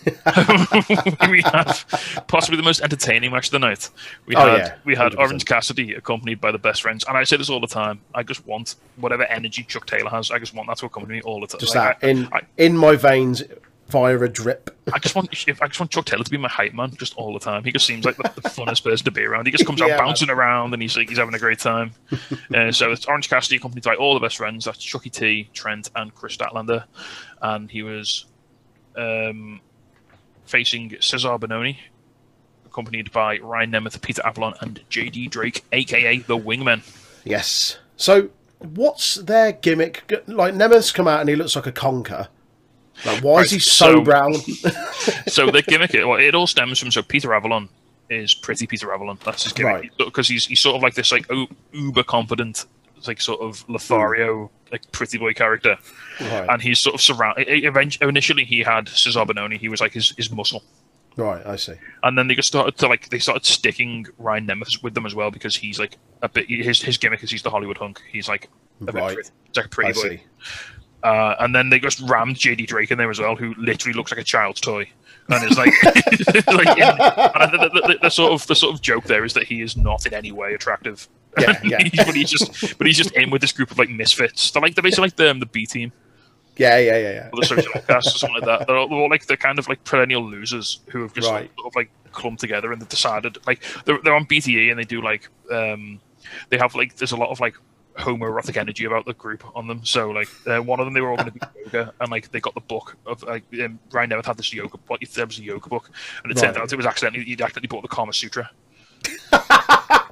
[1.29, 3.89] we have possibly the most entertaining match of the night.
[4.25, 5.19] We Oh, had yeah, we had 100%.
[5.19, 8.01] Orange Cassidy accompanied by the best friends, and I say this all the time.
[8.13, 10.31] I just want whatever energy Chuck Taylor has.
[10.31, 11.59] I just want that to accompany me all the time.
[11.59, 13.43] Just Like, that in I, in my veins
[13.89, 14.75] via a drip.
[14.91, 17.15] I just want if I just want Chuck Taylor to be my hype man just
[17.17, 17.63] all the time.
[17.63, 19.45] He just seems like the, the funnest person to be around.
[19.45, 20.05] He just comes out Yeah, man.
[20.07, 21.91] bouncing around and he's like he's having a great time.
[22.55, 24.65] uh, so it's Orange Cassidy accompanied by all the best friends.
[24.65, 26.83] That's Chucky T, Trent, and Kris Statlander,
[27.43, 28.25] and he was
[28.97, 29.61] um,
[30.45, 31.77] facing Cezar Bononi,
[32.65, 36.81] accompanied by Ryan Nemeth, Peter Avalon, and JD Drake, aka the Wingmen.
[37.23, 37.77] Yes.
[37.97, 38.29] So,
[38.59, 40.11] what's their gimmick?
[40.27, 42.27] Like, Nemeth's come out and he looks like a conker.
[43.05, 44.33] Like, why is he so, so- brown?
[45.27, 47.69] so the gimmick, well, it all stems from so Peter Avalon
[48.09, 49.17] is pretty Peter Avalon.
[49.23, 51.29] That's his gimmick because he's he's sort of like this like
[51.71, 52.65] uber confident,
[53.07, 55.77] like sort of Lothario like pretty boy character,
[56.21, 56.47] right.
[56.49, 57.47] and he's sort of surrounded.
[57.47, 59.57] Eventually, initially he had Cezar Bononi.
[59.57, 60.63] He was like his his muscle,
[61.17, 61.73] Right, I see.
[62.03, 65.13] and then they just started to like they started sticking Ryan Nemeth with them as
[65.15, 68.01] well because he's like a bit his his gimmick is he's the Hollywood hunk.
[68.11, 68.49] He's like
[68.81, 69.13] a bit Right.
[69.15, 70.09] pretty, like a pretty I boy.
[70.17, 70.23] see.
[71.03, 74.11] Uh, and then they just rammed JD Drake in there as well, who literally looks
[74.11, 74.89] like a child's toy.
[75.29, 75.71] And it's like,
[76.47, 76.83] like in,
[77.41, 79.61] and the, the, the, the sort of the sort of joke there is that he
[79.61, 81.07] is not in any way attractive.
[81.39, 81.89] Yeah, yeah.
[82.05, 84.51] But he's just but he's just in with this group of like misfits.
[84.51, 85.91] They're like they're basically like the um, the B team
[86.57, 87.29] Yeah, yeah, yeah, yeah.
[87.33, 88.67] or the social outcasts or something like that.
[88.67, 91.51] They're all, they're all like they're kind of like perennial losers who have just Right.
[91.57, 94.85] sort of like clumped together and they've decided like they're they're on BTE and they
[94.85, 95.99] do like um
[96.49, 97.55] they have like there's a lot of like
[97.97, 99.83] homoerotic energy about the group on them.
[99.85, 102.29] So like uh, one of them they were all going to do yoga and like
[102.31, 104.99] they got the book of like um, Ryan Nemeth had this yoga book.
[105.01, 105.89] There was a yoga book
[106.23, 108.49] and it turned out it was accidentally he'd accidentally bought the Kama Sutra.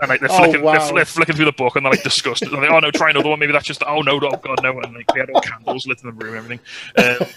[0.02, 0.74] And like they're Oh, flicking, wow.
[0.86, 2.50] they're, they're flicking through the book and they're like disgusted.
[2.52, 3.40] And they're like, oh no, try another one.
[3.40, 4.80] Maybe that's just oh no, oh god no.
[4.80, 6.60] And like they had all candles lit in the room and everything.
[7.22, 7.28] Um,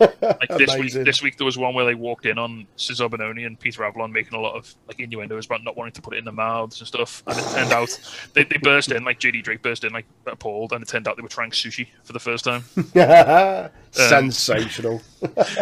[0.00, 3.46] like this week, this week there was one where they walked in on Cezar Bononi
[3.46, 6.18] and Peter Avalon making a lot of like innuendos about not wanting to put it
[6.18, 7.22] in their mouths and stuff.
[7.26, 8.00] And it turned out
[8.34, 11.16] they, they burst in like JD Drake burst in like appalled, and it turned out
[11.16, 12.64] they were trying sushi for the first time.
[13.92, 15.02] Sensational.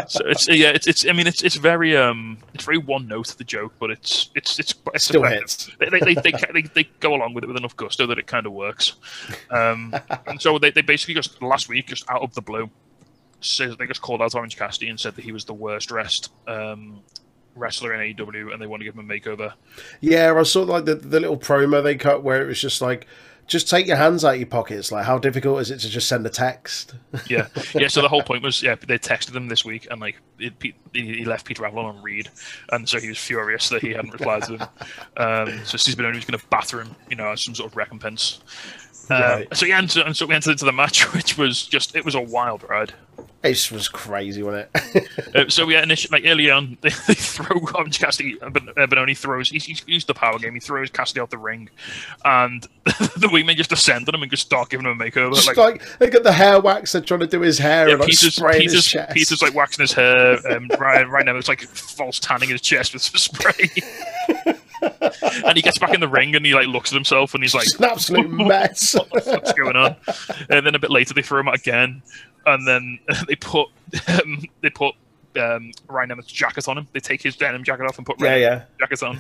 [0.08, 3.28] So it's yeah, it's, it's I mean it's it's very um it's very one note
[3.38, 5.42] the joke, but it's it's it's, it's Still effective.
[5.42, 5.70] hits.
[5.78, 8.26] They, they, they, they, they, they go along with it with enough gusto that it
[8.26, 8.94] kind of works.
[9.50, 9.94] Um,
[10.26, 12.68] and so they, they basically just last week, just out of the blue,
[13.44, 16.32] says they just called out Orange Cassidy and said that he was the worst dressed
[16.46, 17.00] um,
[17.54, 19.52] wrestler in AEW, and they want to give him a makeover.
[20.00, 23.06] Yeah, I saw like the, the little promo they cut where it was just like,
[23.46, 24.90] just take your hands out of your pockets.
[24.90, 26.94] Like, how difficult is it to just send a text?
[27.28, 27.88] Yeah, yeah.
[27.88, 30.76] So the whole point was, yeah, they texted him this week, and like it, Pete-
[30.92, 32.28] he left Peter Avalon on read,
[32.70, 34.68] and so he was furious that he hadn't replied to him.
[35.16, 37.76] Um, so Steve Benoni was going to batter him, you know, as some sort of
[37.76, 38.40] recompense.
[39.10, 39.56] Uh, Right.
[39.56, 42.04] So yeah, and so, and so we entered into the match, which was just it
[42.04, 42.94] was a wild ride.
[43.44, 45.36] It was crazy, wasn't it?
[45.36, 48.40] Uh, so yeah, initially, like early on, they, they throw Orange Cassidy.
[48.40, 49.50] uh, Ben- uh, Bononi throws.
[49.50, 50.54] He's, he's used the power game.
[50.54, 51.68] He throws Cassidy out the ring,
[52.24, 55.34] and the wingmen just descend on him and just start giving him a makeover.
[55.34, 57.92] just like, like, they got the hair wax, they're trying to do his hair yeah,
[57.92, 59.12] and like Peter's, chest.
[59.14, 60.38] Peter's like waxing his hair.
[60.50, 63.70] Um, Ryan, Ryan Evans like false tanning his chest with some spray.
[65.46, 67.54] and he gets back in the ring and he like looks at himself and he's
[67.54, 68.94] like, It's an absolute mess.
[68.94, 69.96] what the fuck's going on?
[70.48, 72.02] And then a bit later they throw him out again,
[72.46, 73.68] and then they put
[74.08, 74.94] um, they put
[75.38, 76.88] um, Ryan Nemeth jacket on him.
[76.92, 78.54] They take his denim jacket off and put yeah, Ryan yeah.
[78.58, 79.18] Nemeth's jacket on,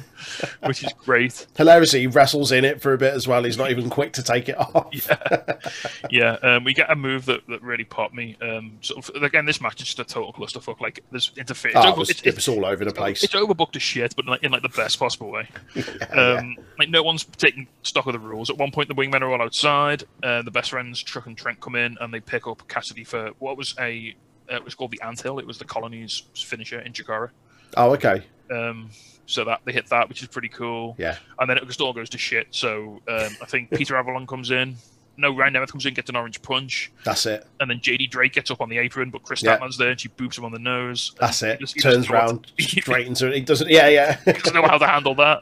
[0.68, 1.46] which is great.
[1.56, 3.42] Hilariously, he wrestles in it for a bit as well.
[3.44, 4.90] He's not even quick to take it off.
[6.10, 8.36] Yeah, um, we get a move that, that really popped me.
[8.42, 10.80] Um, sort of again, this match is just a total clusterfuck.
[10.80, 11.78] Like there's interference.
[11.78, 13.22] Oh, It's it, was, it's- it was all over the place.
[13.24, 15.48] It's overbooked as shit, but in like, in like the best possible way.
[16.12, 18.50] Um, Like no one's taking stock of the rules.
[18.50, 20.04] At one point, the wingmen are all outside.
[20.22, 23.30] Uh, the best friends Chuck and Trent come in, and they pick up Cassidy for
[23.38, 24.14] what was a
[24.50, 25.38] uh, it was called the Anthill.
[25.38, 27.30] It was the colony's finisher in Chikara.
[27.76, 28.22] Oh, okay.
[28.50, 28.90] Um,
[29.26, 30.94] so that they hit that, which is pretty cool.
[30.98, 31.16] Yeah.
[31.38, 32.48] And then it just all goes to shit.
[32.50, 34.76] So um, I think Peter Avalon comes in.
[35.16, 37.46] No, Ryan Nemeth comes in, gets an orange punch, That's it.
[37.60, 39.56] and then JD Drake gets up on the apron, but Chris Yeah.
[39.56, 41.12] Statman's there, and she boops him on the nose.
[41.20, 41.58] That's it.
[41.58, 43.34] He just- he Turns throws- round straight into it.
[43.34, 43.70] He doesn't.
[43.70, 44.16] Yeah, yeah.
[44.24, 45.38] He doesn't know how to handle that.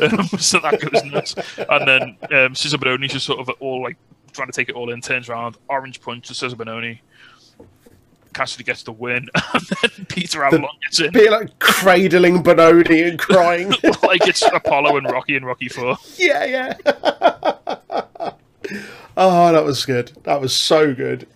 [0.00, 1.34] Um, so that goes nuts.
[1.58, 3.96] And then um, Cezar Bononi's just sort of all like
[4.32, 7.00] trying to take it all in, turns around, orange punch to Cezar Bononi.
[8.36, 13.18] Cassidy gets the win, and then Peter Avalon gets in Be like cradling Bononi and
[13.18, 13.70] crying.
[14.02, 15.96] like it's Apollo and Rocky and Rocky Four.
[16.16, 16.74] yeah, yeah.
[19.16, 20.12] oh, that was good.
[20.24, 21.26] That was so good.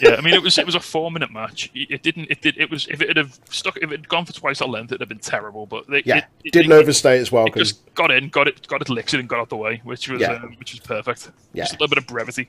[0.00, 1.70] Yeah, I mean it was it was a four minute match.
[1.74, 4.32] It didn't it did it was if it had stuck if it had gone for
[4.32, 5.66] twice that length it'd have been terrible.
[5.66, 8.48] But they, Yeah, it, it, didn't it, overstay as well it just got in, got
[8.48, 10.32] it, got it licks in, and got out the way, which was Yeah.
[10.32, 11.30] um, which was perfect.
[11.52, 11.62] Yeah.
[11.62, 12.48] Just a little bit of brevity.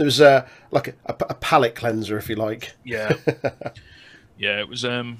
[0.00, 2.74] There was uh, like a, a, a palate cleanser, if you like.
[2.86, 3.12] Yeah,
[4.38, 4.58] yeah.
[4.58, 5.18] It was um,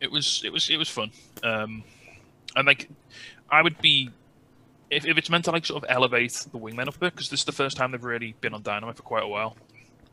[0.00, 1.12] it was it was it was fun.
[1.44, 1.84] Um,
[2.56, 2.88] and like,
[3.48, 4.10] I would be
[4.90, 7.28] if, if it's meant to like sort of elevate the wingmen up a bit because
[7.28, 9.56] this is the first time they've really been on Dynamite for quite a while.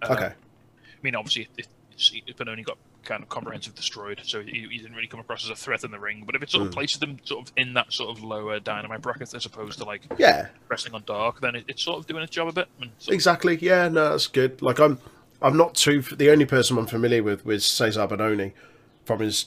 [0.04, 0.28] Um, Okay.
[0.28, 4.68] I mean, obviously, it, it's, it's been only got kind of comprehensive destroyed, so he,
[4.70, 6.24] he didn't really come across as a threat in the ring.
[6.26, 6.74] But if it sort of Mm.
[6.74, 10.02] places them sort of in that sort of lower Dynamite bracket as opposed to like
[10.18, 12.68] Yeah, wrestling on Dark, then it, it's sort of doing its job a bit.
[12.80, 13.58] Sort of- exactly.
[13.62, 14.62] Yeah, no, that's good.
[14.62, 15.00] Like I'm,
[15.42, 16.02] I'm not too.
[16.02, 18.52] The only person I'm familiar with was Cezar Bononi
[19.06, 19.46] from his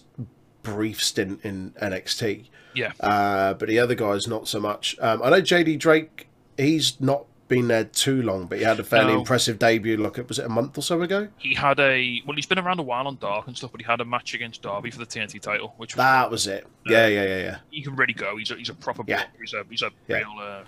[0.62, 2.46] brief stint in NXT.
[2.74, 4.96] yeah, Uh, but the other guys not so much.
[5.00, 6.28] Um, I know JD Drake.
[6.56, 9.20] He's not been there too long, but he had a fairly No.
[9.20, 9.96] impressive debut.
[9.96, 11.28] Look, it was it a month or so ago.
[11.38, 13.86] he had a well, he's been around a while on Dark and stuff, but he
[13.86, 16.66] had a match against Darby for the TNT title, which was That was it.
[16.86, 17.58] Yeah, yeah, yeah, yeah.
[17.70, 18.36] he can really go.
[18.36, 19.20] He's a, he's a proper Yeah.
[19.20, 19.24] yeah.
[19.40, 20.16] he's a he's a Yeah.
[20.18, 20.60] real uh,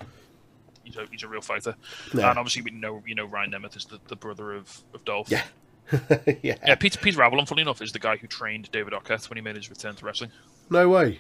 [0.85, 1.75] he's a he's a real fighter.
[2.15, 2.31] Yeah.
[2.31, 5.31] And obviously we know you know Ryan Nemeth is the, the brother of, of Dolph.
[5.31, 5.43] Yeah.
[6.43, 6.57] yeah.
[6.67, 9.43] Yeah, Peter Peter Avalon, funny enough, is the guy who trained David Arquette when he
[9.43, 10.31] made his return to wrestling.
[10.71, 11.19] No way.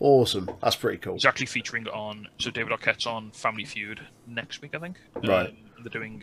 [0.00, 0.48] Awesome.
[0.62, 1.14] That's pretty cool.
[1.14, 4.96] He's actually featuring on so David Arquette's on Family Feud next week, I think.
[5.16, 5.48] Right.
[5.50, 6.22] Um, they're doing.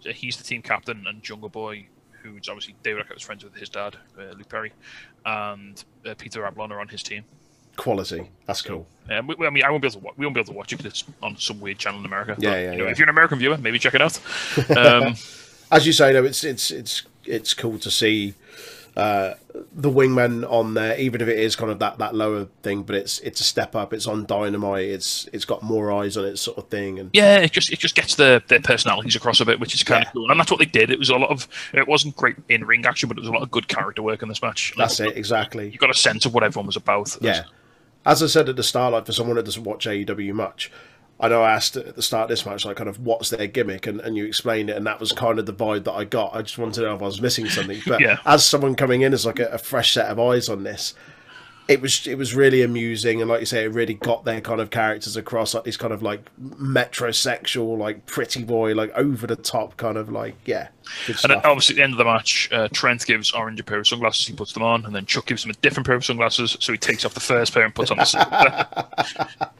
[0.00, 1.86] So he's the team captain, and Jungle Boy,
[2.22, 4.72] who's obviously David Arquette was friends with his dad, uh, Luke Perry,
[5.26, 7.24] and uh, Peter Avalon are on his team.
[7.76, 8.28] Quality.
[8.46, 8.86] That's cool.
[9.10, 10.04] Um, we, we- I mean, I won't be able to.
[10.06, 12.06] Wa- we won't be able to watch it because it's on some weird channel in
[12.06, 12.36] America.
[12.38, 12.90] Yeah, but, yeah, you know, yeah.
[12.90, 14.18] If you're an American viewer, maybe check it out.
[14.76, 15.14] Um,
[15.72, 18.34] As you say, though, it's it's it's it's cool to see
[18.96, 19.34] uh,
[19.72, 22.82] the wingman on there, even if it is kind of that, that lower thing.
[22.82, 23.92] But it's it's a step up.
[23.92, 24.88] It's on dynamite.
[24.88, 26.98] It's it's got more eyes on it, sort of thing.
[26.98, 29.82] And yeah, it just it just gets their, their personalities across a bit, which is
[29.82, 30.08] kind Yeah.
[30.08, 30.30] of cool.
[30.30, 30.90] And that's what they did.
[30.90, 31.46] It was a lot of.
[31.72, 34.22] It wasn't great in ring action, but it was a lot of good character work
[34.22, 34.74] in this match.
[34.76, 35.68] Like, that's it exactly.
[35.70, 37.16] You got a sense of what everyone was about.
[37.20, 37.44] Yeah.
[38.06, 40.70] As I said at the start, like for someone that doesn't watch AEW much,
[41.20, 43.46] I know I asked at the start of this match, like kind of what's their
[43.46, 46.04] gimmick, and, and you explained it, and that was kind of the vibe that I
[46.04, 46.34] got.
[46.34, 47.80] I just wanted to know if I was missing something.
[47.86, 48.18] But Yeah.
[48.24, 50.94] as someone coming in as like a, a fresh set of eyes on this,
[51.68, 54.60] it was it was really amusing, and like you say, it really got their kind
[54.60, 59.36] of characters across, like this kind of like metrosexual, like pretty boy, like over the
[59.36, 60.68] top kind of like yeah,
[61.06, 63.78] And then obviously at the end of the match, uh, Trent gives Orange a pair
[63.78, 64.26] of sunglasses.
[64.26, 66.56] He puts them on, and then Chuck gives him a different pair of sunglasses.
[66.58, 68.66] So he takes off the first pair and puts on the second.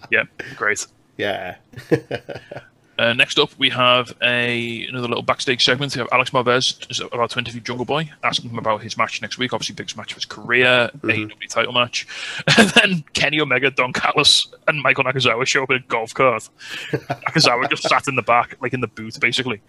[0.10, 0.24] yeah,
[0.56, 0.86] great.
[1.20, 1.56] Yeah,
[2.98, 5.96] Uh, next up, we have a another little backstage segment.
[5.96, 9.38] We have Alex Marvez about to interview Jungle Boy, asking him about his match next
[9.38, 9.54] week.
[9.54, 12.06] Obviously, biggest match of his career, AEW title match.
[12.58, 16.50] And then Kenny Omega, Don Callis, and Michael Nakazawa show up in a golf cart.
[16.92, 19.62] Nakazawa just sat in the back, like in the booth, basically.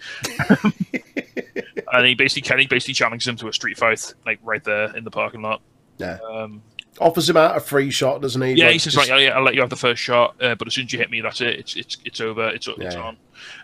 [1.93, 5.05] and he basically Kenny basically challenges him to a street fight, like right there in
[5.05, 5.61] the parking lot.
[5.99, 6.17] yeah.
[6.29, 6.61] Um,
[6.99, 8.53] Offers him out a free shot, doesn't he?
[8.53, 10.55] yeah, Like, he says just- like, yeah, I'll let you have the first shot, uh,
[10.55, 11.57] but as soon as you hit me, that's it.
[11.57, 12.49] It's it's it's over.
[12.49, 13.01] It's it's Yeah.
[13.01, 13.17] on.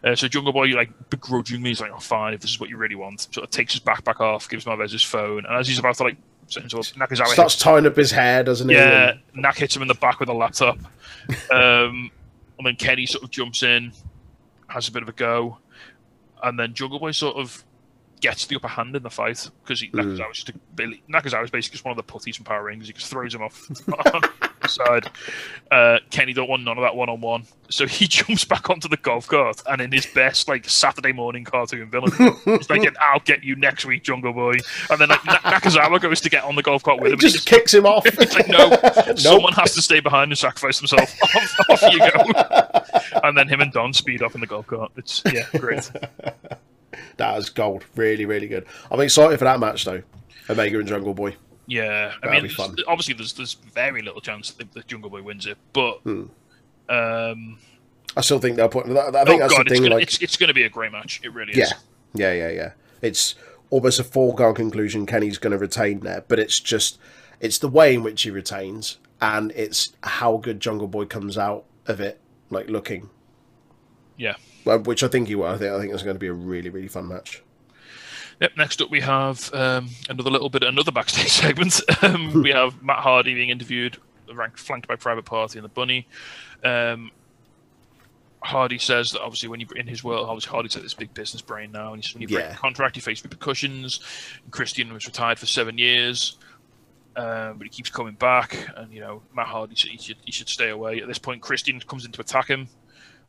[0.04, 2.34] Uh, so Jungle Boy, like begrudgingly, he's like, "Oh, fine.
[2.34, 4.92] If this is what you really want," sort of takes his backpack off, gives Marvez
[4.92, 6.18] his phone, and as he's about to like,
[6.50, 8.76] Nakazawa, starts hits, tying up his hair, doesn't he?
[8.76, 10.78] yeah, And- Nak hits him in the back with a laptop,
[11.52, 12.10] um,
[12.58, 13.92] and then Kenny sort of jumps in,
[14.68, 15.58] has a bit of a go,
[16.42, 17.64] and then Jungle Boy sort of
[18.22, 19.92] gets the upper hand in the fight because Mm.
[19.92, 20.54] Nakazawa's just a,
[21.12, 22.88] Nakazawa's basically just one of the putties from Power Rangers.
[22.88, 25.10] He just throws him off the side.
[25.72, 28.88] Uh, Kenny don't want none of that one on one, so he jumps back onto
[28.88, 32.12] the golf cart and in his best like Saturday morning cartoon villain,
[32.46, 34.56] he's like, "I'll get you next week, Jungle Boy,"
[34.90, 37.20] and then like Na- Nakazawa goes to get on the golf cart with He him.
[37.20, 38.06] and just kicks him off.
[38.06, 41.14] it's like no, someone has to stay behind and sacrifice themselves.
[41.22, 43.20] off, off you go.
[43.24, 44.92] and then him and Don speed off in the golf cart.
[44.98, 45.90] It's yeah, great.
[47.18, 47.86] That was gold.
[47.96, 48.66] Really, really good.
[48.92, 50.02] I'm excited for that match though.
[50.50, 51.36] Omega and Jungle Boy.
[51.66, 52.70] Yeah, I That'll mean, be fun.
[52.76, 56.26] there's- obviously, there's there's very little chance that the Jungle Boy wins it, but Hmm.
[56.90, 57.60] um,
[58.16, 58.86] I still think they'll put.
[58.88, 58.90] I
[59.26, 59.82] think oh that's god, the it's thing.
[59.84, 61.20] gonna, like, it's it's going to be a great match.
[61.24, 61.74] It really is.
[62.14, 62.72] yeah, yeah, yeah, yeah.
[63.02, 63.36] It's
[63.70, 65.06] almost a foregone conclusion.
[65.06, 67.00] Kenny's going to retain there, but it's just
[67.42, 71.66] it's the way in which he retains, and it's how good Jungle Boy comes out
[71.86, 72.20] of it,
[72.50, 73.10] like looking.
[74.18, 74.36] Yeah.
[74.76, 75.46] Which I think he will.
[75.48, 77.42] I think I think it's going to be a really, really fun match.
[78.40, 78.52] Yep.
[78.56, 81.80] Next up, we have um, another little bit, another backstage segment.
[82.04, 83.98] Um, we have Matt Hardy being interviewed,
[84.32, 86.08] ranked, flanked by Private Party and the Bunny.
[86.64, 87.10] Um,
[88.44, 91.42] Hardy says that obviously when you in his world, obviously Hardy's got this big business
[91.42, 92.54] brain now, and he says when you break Yeah.
[92.54, 94.00] a contract, you face repercussions.
[94.52, 96.38] Christian was retired for seven years,
[97.16, 100.32] um, but he keeps coming back, and you know Matt Hardy said he should he
[100.32, 101.02] should stay away.
[101.02, 102.68] At this point, Christian comes in to attack him,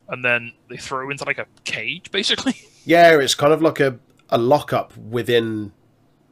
[0.09, 2.55] and then they throw into like a cage, basically.
[2.85, 5.73] Yeah, it's kind of like a a lockup within,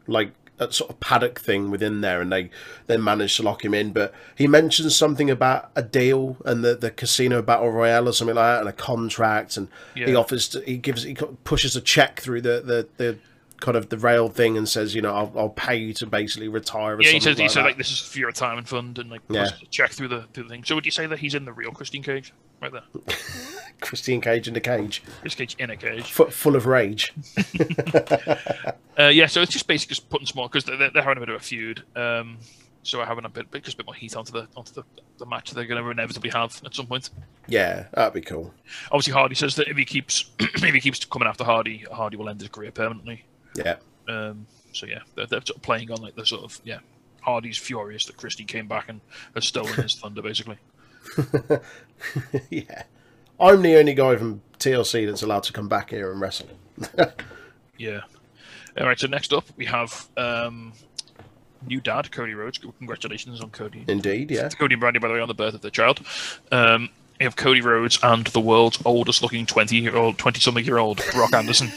[0.07, 2.49] like a sort of paddock thing within there, and they
[2.87, 3.91] then manage to lock him in.
[3.91, 8.35] But he mentions something about a deal and the the casino battle royale or something
[8.35, 12.21] like that, and a contract, and he offers to, he gives he pushes a check
[12.21, 13.17] through the the the
[13.59, 16.47] kind of the rail thing and says, you know, I'll, I'll pay you to basically
[16.47, 16.95] retire.
[16.95, 19.21] Or Yeah, he says he said like this is for your retirement fund and like
[19.29, 19.49] Yeah.
[19.71, 20.63] check through the through the thing.
[20.63, 22.83] So would you say that he's in the real Christian Cage right there?
[23.81, 26.11] Christian Cage in the cage, Chris Cage in a cage.
[26.11, 27.13] fu- full of rage.
[28.99, 31.29] Uh, yeah, so it's just basically just putting small because they're, they're having a bit
[31.29, 31.83] of a feud.
[31.95, 32.39] Um,
[32.81, 34.83] so having a bit, bit just a bit more heat onto the onto the,
[35.19, 37.11] the match they're going to inevitably have at some point.
[37.47, 38.51] Yeah, that'd be cool.
[38.91, 42.27] Obviously, Hardy says that if he keeps if he keeps coming after Hardy, Hardy will
[42.27, 43.23] end his career permanently.
[43.57, 43.75] Yeah.
[44.07, 46.79] Um, so yeah, they're, they're sort of playing on like the sort of yeah.
[47.21, 49.01] Hardy's furious that Christie came back and
[49.35, 50.57] has stolen his thunder, basically.
[52.49, 52.83] yeah.
[53.39, 56.49] I'm the only guy from TLC that's allowed to come back here and wrestle.
[57.77, 58.01] Yeah.
[58.79, 58.99] All right.
[58.99, 60.73] So next up, we have um,
[61.65, 62.57] new dad, Cody Rhodes.
[62.57, 63.85] Congratulations on Cody.
[63.87, 64.49] Indeed, yeah.
[64.49, 66.01] Cody and Brandi, by the way, on the birth of their child.
[66.51, 66.89] Um,
[67.19, 70.77] we have Cody Rhodes and the world's oldest looking 20 year old, 20 something year
[70.77, 71.71] old Brock Anderson.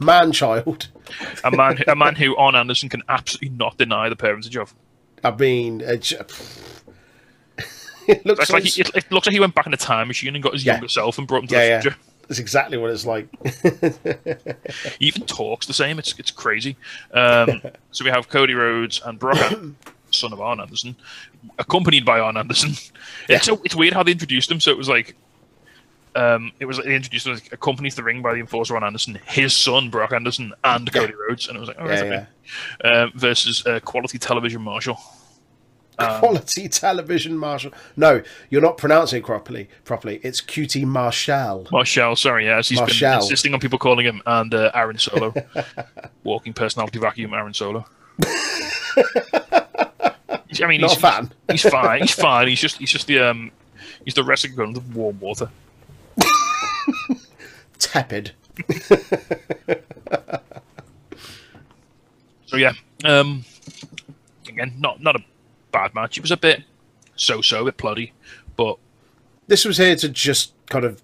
[0.00, 0.88] Man child.
[1.44, 4.74] A man, a man who Arn Anderson can absolutely not deny the parentage of.
[5.24, 6.12] I mean, it,
[8.08, 10.08] it looks It's like he, it, it looks like he went back in a time
[10.08, 10.74] machine and got his Yeah.
[10.74, 11.80] younger self and brought him to Yeah, the yeah.
[11.80, 11.96] future.
[12.28, 13.28] That's exactly what it's like.
[14.98, 15.98] He even talks the same.
[15.98, 16.76] It's it's crazy.
[17.12, 19.52] Um, so we have Cody Rhodes and Brock,
[20.10, 20.96] son of Arn Anderson,
[21.58, 22.72] accompanied by Arn Anderson.
[23.28, 24.60] It's so, it's weird how they introduced him.
[24.60, 25.14] So it was like.
[26.16, 28.84] Um, it was they introduced him as accompanied to the ring by the enforcer Arn
[28.84, 32.26] Anderson, his son Brock Anderson, and Cody Rhodes, and it was like, oh, Yeah,
[32.82, 32.88] okay.
[32.88, 34.98] Um, versus uh, Quality Television Marshall.
[35.98, 37.72] Um, Quality television, Marshall.
[37.96, 39.68] No, you're not pronouncing it properly.
[39.84, 41.68] Properly, it's QT Marshall.
[41.72, 45.32] Marshall, sorry, yeah, as he's been insisting on people calling him, and uh, Aaron Solo,
[46.24, 47.86] walking personality vacuum, Aaron Solo.
[50.58, 51.32] I mean, Not he's, a fan.
[51.50, 52.00] he's fine.
[52.00, 52.48] He's fine.
[52.48, 53.50] He's just, he's just the, um,
[54.04, 55.50] he's the wrestling equivalent of warm water.
[57.86, 58.32] Tepid.
[62.46, 63.44] So yeah, um,
[64.48, 65.20] again, not not a
[65.72, 66.16] bad match.
[66.16, 66.62] It was a bit
[67.16, 68.12] so-so, a bit ploddy,
[68.56, 68.78] but
[69.48, 71.02] This was here to just kind of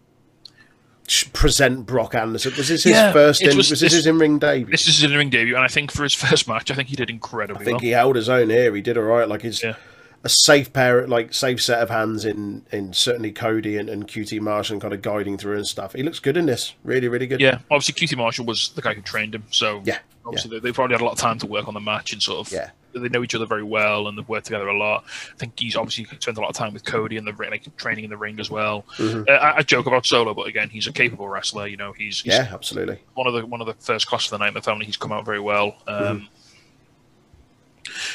[1.32, 2.52] present Brock Anderson.
[2.56, 3.42] Was this his Yeah, first?
[3.42, 4.70] In, was- was, this- this his in-ring debut?
[4.70, 6.96] this is his in-ring debut, and I think for his first match, I think he
[6.96, 7.62] did incredibly well.
[7.62, 7.86] I think well.
[7.86, 8.72] he held his own here.
[8.74, 9.28] He did all right.
[9.28, 9.74] Like his Yeah.
[10.24, 14.40] A safe pair, like safe set of hands in in certainly Cody and, and QT
[14.40, 15.92] Marshall, and kind of guiding through and stuff.
[15.94, 16.74] He looks good in this.
[16.84, 17.40] Really, really good.
[17.40, 20.74] Yeah, obviously QT Marshall was the guy who trained him, so Yeah, obviously they, they've
[20.74, 22.70] probably had a lot of time to work on the match and sort of Yeah.
[22.94, 25.04] they know each other very well and they've worked together a lot.
[25.34, 27.76] I think he's obviously spent a lot of time with Cody and the ring, like
[27.76, 28.84] training in the ring as well.
[28.98, 29.22] Mm-hmm.
[29.28, 31.66] Uh, I, I joke about Solo, but again, he's a capable wrestler.
[31.66, 32.98] You know, he's, he's Yeah, absolutely.
[33.14, 34.84] one of the one of the first class of the night in the family.
[34.86, 35.74] He's come out very well.
[35.88, 36.24] Um, Mm-hmm.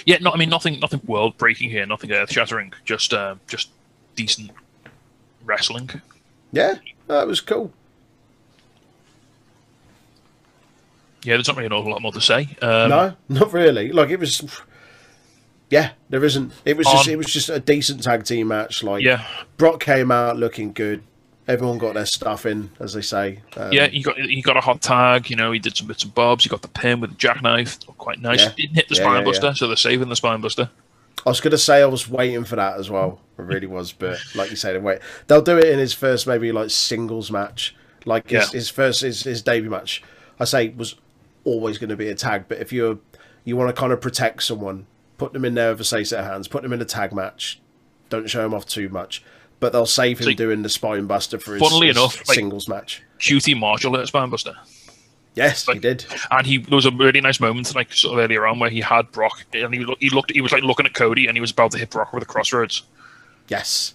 [0.06, 3.70] Yeah, no, I mean nothing, nothing world breaking here, nothing earth shattering, just uh, just
[4.16, 4.52] decent
[5.46, 5.90] wrestling.
[6.52, 6.76] Yeah,
[7.08, 7.72] that was cool.
[11.24, 12.56] Yeah, there's not really an awful lot more to say.
[12.62, 13.92] Um, no, not really.
[13.92, 14.62] Like it was.
[15.70, 16.54] Yeah, there isn't.
[16.64, 18.84] It was just it was just a decent tag team match.
[18.84, 19.26] Like Yeah,
[19.58, 21.04] Brock came out looking good.
[21.48, 23.40] Everyone got their stuff in, as they say.
[23.56, 25.30] Um, Yeah, he got he got a hot tag.
[25.30, 26.44] You know, he did some bits and bobs.
[26.44, 28.44] He got the pin with the jackknife, quite nice.
[28.44, 28.52] Yeah.
[28.58, 30.70] Didn't hit the Yeah, spine yeah, buster, so they're saving the spine buster.
[31.26, 33.22] I was gonna say I was waiting for that as well.
[33.40, 35.00] I really was, but like you say, they wait.
[35.28, 39.24] They'll do it in his first maybe like singles match, like his, his first his,
[39.24, 40.04] his debut match.
[40.40, 40.96] I say was
[41.44, 43.00] always going to be a tag, but if you're
[43.44, 44.86] you want to kind of protect someone,
[45.18, 47.14] put them in there with a safe set of hands, put them in a tag
[47.14, 47.60] match.
[48.10, 49.24] Don't show him off too much,
[49.60, 52.36] but they'll save him So- doing the spine buster for his, Funnily his enough, like-
[52.36, 53.02] singles match.
[53.20, 54.56] QT Marshall at spine buster,
[55.36, 56.06] Yes, he did.
[56.32, 58.82] and he there was a really nice moment like sort of earlier on where he
[58.82, 61.42] had Brock and he looked he looked he was like looking at Cody and he
[61.42, 62.84] was about to hit Brock with a crossroads,
[63.48, 63.94] Yes.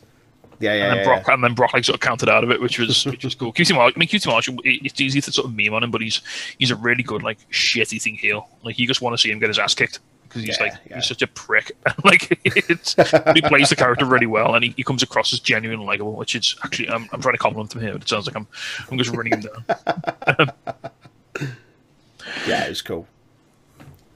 [0.61, 0.83] Yeah, yeah.
[0.85, 2.79] and then yeah, Brock and then Brock like sort of counted out of it, which
[2.79, 3.53] was which was cool.
[3.53, 6.01] QT Marshall, I mean QT Marshall, it's easy to sort of meme on him, but
[6.01, 6.21] he's
[6.59, 8.49] he's a really good like shit eating heel.
[8.63, 9.99] Like you just want to see him get his ass kicked.
[10.33, 10.97] Because he's Yeah, like yeah.
[10.97, 11.73] he's such a prick,
[12.05, 12.95] like it's,
[13.35, 16.15] he plays the character really well, and he, he comes across as genuine and likable.
[16.15, 18.47] Which is actually I'm, I'm trying to compliment him here, but it sounds like I'm
[18.91, 20.53] I'm just running him down.
[22.47, 23.07] yeah, it was cool.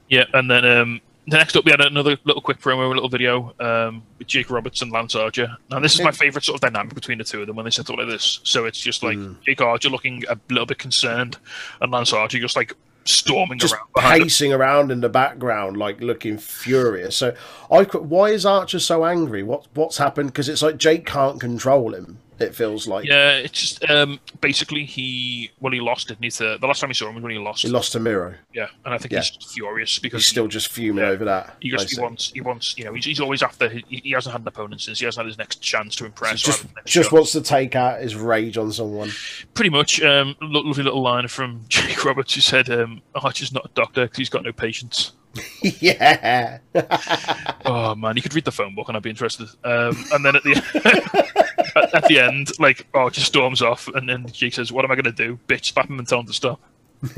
[0.09, 3.09] Yeah, and then um, the next up we had another little quick promo, a little
[3.09, 5.55] video um, with Jake Roberts and Lance Archer.
[5.69, 7.71] Now this is my favorite sort of dynamic between the two of them when they
[7.71, 8.39] set up like this.
[8.43, 9.35] So it's just like Mm.
[9.45, 11.37] Jake Archer looking a little bit concerned,
[11.81, 12.73] and Lance Archer just like
[13.07, 14.21] storming just around him.
[14.21, 17.15] pacing around in the background, like looking furious.
[17.15, 17.35] So,
[17.71, 19.43] I could, why is Archer so angry?
[19.43, 20.31] What what's happened?
[20.31, 22.19] Because it's like Jake can't control him.
[22.39, 26.29] It feels like Yeah, it's just um, basically he well he lost didn't he?
[26.29, 27.63] To, the last time he saw him was when he lost.
[27.63, 28.35] he lost to Miro.
[28.53, 29.21] Yeah, and I think Yeah.
[29.21, 31.09] he's furious because He's still just fuming Yeah.
[31.09, 31.57] over that.
[31.61, 34.31] He just he wants he wants you know he's, he's always after he, he hasn't
[34.33, 36.41] had an opponent since he hasn't had his next chance to impress.
[36.41, 37.15] just next just shot.
[37.15, 39.09] wants to take out his rage on someone.
[39.55, 43.65] pretty much um, lo- lovely little line from Jake Roberts who said um, Archer's not
[43.65, 45.13] a doctor because he's got no patience.
[45.61, 46.57] yeah,
[47.65, 49.47] Oh man, you could read the phone book and I'd be interested.
[49.63, 51.46] Um, and then at the
[51.77, 54.91] at, at the end, like oh, Archer storms off and then Jake says, "What am
[54.91, 55.39] I going to do?
[55.47, 56.59] Bitch, slap him and tell him to stop."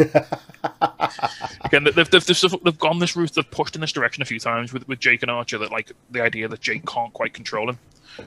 [1.62, 3.34] Again, they've, they've, they've, they've gone this route.
[3.34, 5.58] They've pushed in this direction a few times with, with Jake and Archer.
[5.58, 7.78] That like the idea that Jake can't quite control him.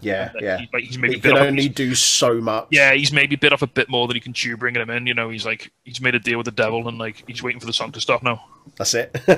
[0.00, 0.58] yeah, yeah.
[0.58, 2.68] he- like he's maybe He can only do so much.
[2.70, 5.06] Yeah, he's maybe bit off a bit more than he can chew bringing him in.
[5.06, 7.60] You know, he's like he's made a deal with the devil and like he's waiting
[7.60, 8.44] for the song to stop now.
[8.76, 9.14] that's it.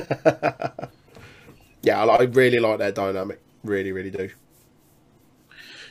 [1.82, 3.40] yeah, I, I really like their dynamic.
[3.64, 4.30] Really, really do.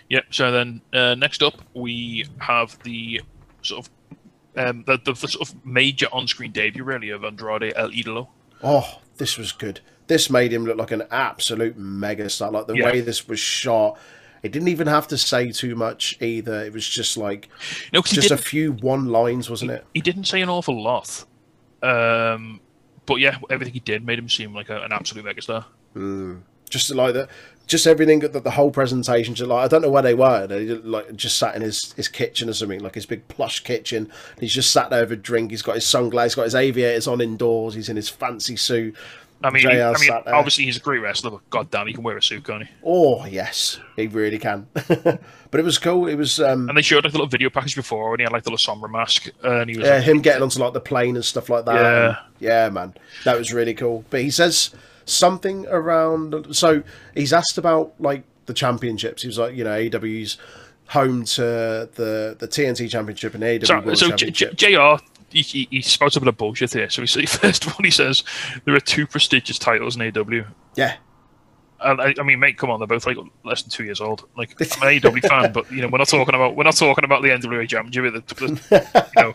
[0.09, 0.25] Yep.
[0.31, 3.21] So then uh, next up we have the
[3.61, 3.91] sort of
[4.55, 8.27] um, the, the, the sort of major on-screen debut really of Andrade El Idolo.
[8.61, 9.79] Oh, this was good.
[10.07, 12.51] This made him look like an absolute mega star.
[12.51, 12.85] Like the Yeah.
[12.85, 13.97] way this was shot,
[14.43, 16.63] it didn't even have to say too much either.
[16.65, 17.49] It was just like
[17.93, 19.85] No, he just a few one lines, wasn't it?
[19.93, 21.23] he didn't say an awful lot.
[21.81, 22.59] Um,
[23.05, 25.65] but yeah, everything he did made him seem like a, an absolute megastar.
[26.69, 27.29] just like that,
[27.73, 29.33] just everything that the whole presentation.
[29.33, 30.45] Just like I don't know where they were.
[30.45, 34.11] They like just sat in his, his kitchen or something, like his big plush kitchen.
[34.39, 35.49] He's just sat there with a drink.
[35.49, 37.73] He's got his sunglasses, got his aviators on indoors.
[37.73, 38.95] He's in his fancy suit.
[39.43, 42.15] I mean, JR I mean, obviously he's a great wrestler, but goddamn, he can wear
[42.15, 42.69] a suit, can't he?
[42.83, 44.67] Oh yes, he really can.
[44.73, 45.19] but
[45.51, 46.07] it was cool.
[46.07, 48.31] It was um, And they showed like the little video package before and he had
[48.31, 50.79] like the little Sombra mask, and he was yeah, like, him getting onto like the
[50.79, 51.75] plane and stuff like that.
[51.75, 52.19] Yeah.
[52.39, 52.93] yeah, man,
[53.25, 54.05] that was really cool.
[54.11, 54.69] But he says
[55.05, 56.55] something around.
[56.55, 56.83] So
[57.15, 59.21] he's asked about like the championships.
[59.21, 60.37] He was like, you know, AW's
[60.87, 61.41] home to
[61.95, 64.55] the the TNT Championship and AW So, World so Championship.
[64.55, 66.89] J- JR, he, he, he spouts a bit of bullshit here.
[66.89, 68.23] So he, first of all, he says
[68.65, 70.43] there are two prestigious titles in AW.
[70.75, 70.95] yeah,
[71.79, 74.27] And I, I mean, mate, come on, they're both like less than two years old.
[74.37, 77.05] Like I'm an AW fan, but you know, we're not talking about we're not talking
[77.05, 78.25] about the NWA Championship.
[78.27, 79.33] The, the, you know,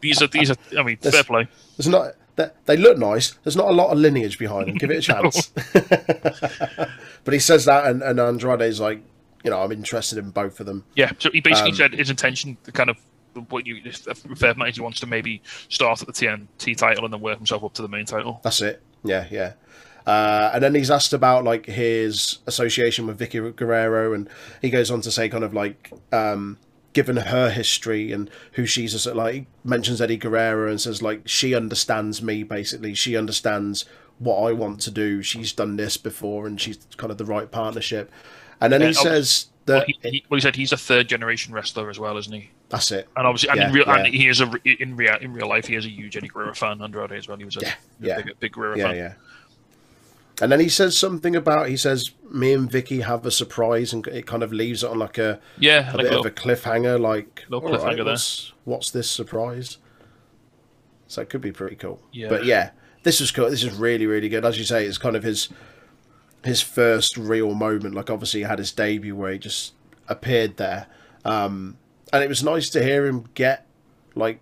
[0.00, 0.56] these are these are.
[0.78, 1.48] I mean, fair play.
[1.76, 2.14] there's not.
[2.36, 3.32] They, they look nice.
[3.44, 4.76] There's not a lot of lineage behind them.
[4.76, 5.48] Give it a chance.
[7.24, 9.02] but he says that, and, and Andrade's like,
[9.44, 10.84] you know, I'm interested in both of them.
[10.94, 11.12] Yeah.
[11.18, 12.96] So he basically Um, said his intention, the kind of
[13.48, 13.80] what you
[14.36, 17.64] fair night, he wants to maybe start at the TNT title and then work himself
[17.64, 18.40] up to the main title.
[18.44, 18.82] That's it.
[19.04, 19.54] Yeah, yeah.
[20.06, 24.28] Uh, and then he's asked about like his association with Vickie Guerrero, and
[24.60, 26.58] he goes on to say kind of like, um,
[26.92, 31.22] given her history and who she's as like he mentions Eddie Guerrero and says like
[31.26, 32.94] she understands me basically.
[32.94, 33.84] She understands
[34.18, 35.22] what I want to do.
[35.22, 38.10] She's done this before, and she's kind of the right partnership.
[38.60, 41.08] And then Yeah, he says Well that he, he, well, he said he's a third
[41.08, 42.50] generation wrestler as well, isn't he?
[42.68, 43.06] that's it.
[43.16, 43.96] And obviously, and, Yeah, in real, yeah.
[43.96, 46.54] and he is a in real in real life, he is a huge Eddie Guerrero
[46.54, 46.80] fan.
[46.80, 47.36] Andrade as well.
[47.36, 47.60] He was a,
[48.00, 48.96] Yeah, a big, big Guerrero Yeah, fan.
[48.96, 49.12] yeah.
[50.40, 54.06] And then he says something about he says me and Vickie have a surprise, and
[54.08, 56.30] it kind of leaves it on like a Yeah, a like bit a of a
[56.30, 58.04] cliffhanger, like little cliffhanger there.
[58.06, 59.78] what's, what's this surprise?
[61.06, 62.00] So it could be pretty cool.
[62.10, 62.28] Yeah.
[62.28, 62.70] But yeah,
[63.02, 63.50] this was cool.
[63.50, 64.44] This is really, really good.
[64.44, 65.48] As you say, it's kind of his
[66.44, 67.94] his first real moment.
[67.94, 69.74] Like obviously, he had his debut where he just
[70.08, 70.86] appeared there,
[71.24, 71.76] um,
[72.12, 73.66] and it was nice to hear him get
[74.14, 74.40] like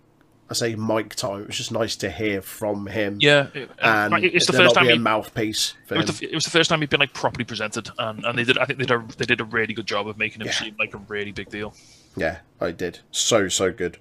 [0.51, 1.41] I say mic time.
[1.41, 3.17] It was just nice to hear from him.
[3.21, 3.47] yeah.
[3.53, 6.51] it- And it's the first time he, a mouthpiece it was, the, it was the
[6.51, 8.57] first time he'd been like properly presented, and, and they did.
[8.57, 10.53] I think they did a they did a really good job of making him Yeah.
[10.53, 11.73] seem like a really big deal.
[12.17, 12.99] Yeah, I did.
[13.11, 13.97] So so good.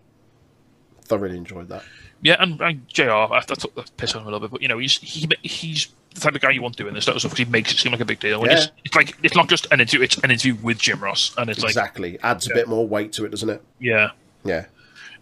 [1.05, 1.83] Thoroughly enjoyed that.
[2.23, 4.61] Yeah, and, and JR I, I took the piss on him a little bit, but
[4.63, 7.23] you know he's he, he's the type of guy you want doing this sort of
[7.23, 8.45] stuff because he makes it seem like a big deal.
[8.45, 8.55] Yeah.
[8.55, 11.49] it's, it's like it's not just an interview; it's an interview with Jim Ross, and
[11.49, 12.19] it's like exactly.
[12.23, 13.63] Adds a bit more weight to it, doesn't it?
[13.79, 14.11] yeah.
[14.45, 14.67] Yeah.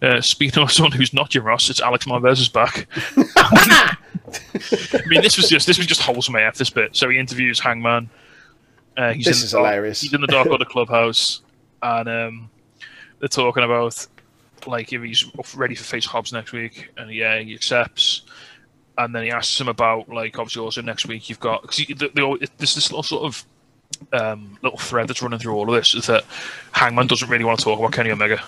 [0.01, 2.87] Uh, speaking of someone who's not Jim Ross, it's Alex Marvez is back.
[3.35, 3.97] I
[5.07, 6.55] mean, this was just this was just wholesome AF.
[6.55, 6.95] This bit.
[6.95, 8.09] So he interviews Hangman.
[8.95, 10.01] Uh, he's This in is the dark, hilarious.
[10.01, 11.41] He's in the Dark Order clubhouse,
[11.81, 12.49] and um,
[13.19, 14.07] they're talking about
[14.67, 15.25] like if he's
[15.55, 18.21] ready for face Hobbs next week, and yeah, he accepts.
[18.97, 22.75] And then he asks him about like obviously also next week you've got because there's
[22.75, 23.45] this little sort of
[24.11, 26.25] um, little thread that's running through all of this is that
[26.73, 28.43] Hangman doesn't really want to talk about Kenny Omega.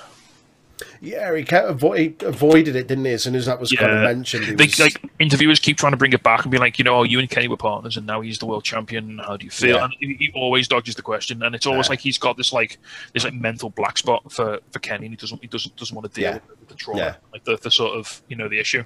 [1.03, 3.13] Yeah, he kept avo- he avoided it, didn't he?
[3.13, 4.03] As soon as that was kind of Yeah.
[4.03, 6.85] mentioned, they was, like interviewers keep trying to bring it back and be like, you
[6.85, 9.17] know, oh, you and Kenny were partners, and now he's the world champion.
[9.17, 9.77] How do you feel?
[9.77, 9.85] Yeah.
[9.85, 11.93] And he, he always dodges the question, and it's almost Yeah.
[11.93, 12.77] like he's got this like
[13.13, 16.07] this like mental black spot for for Kenny, and he doesn't he doesn't doesn't want
[16.13, 16.39] to deal Yeah.
[16.59, 17.15] with the trauma, Yeah.
[17.33, 18.83] like the, the sort of you know the issue.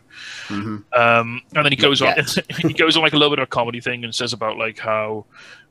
[0.47, 0.84] Mhm.
[0.97, 2.16] Um, and then he goes on
[2.59, 4.80] he goes on like a little bit of a comedy thing and says about like
[4.80, 5.26] how.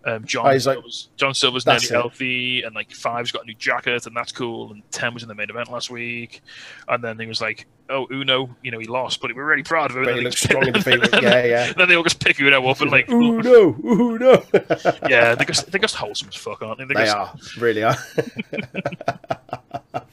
[0.06, 1.90] Um, John Oh, he's like- Silver's, John Silver's nearly it.
[1.90, 4.70] healthy, and like Five's got a new jacket, and that's cool.
[4.70, 6.33] And Ten was in the main event last week,
[6.88, 9.90] and then he was like, "Oh, Uno, you know, he lost, but we're really proud
[9.90, 11.00] of him." but he then looks strong in the feet.
[11.22, 11.72] Yeah, yeah.
[11.76, 14.42] then they all just pick Uno up and like, Ooh no, ooh no.
[15.08, 16.84] yeah, they're just, they're just wholesome as fuck, aren't they?
[16.84, 17.96] They're They just- are, really are.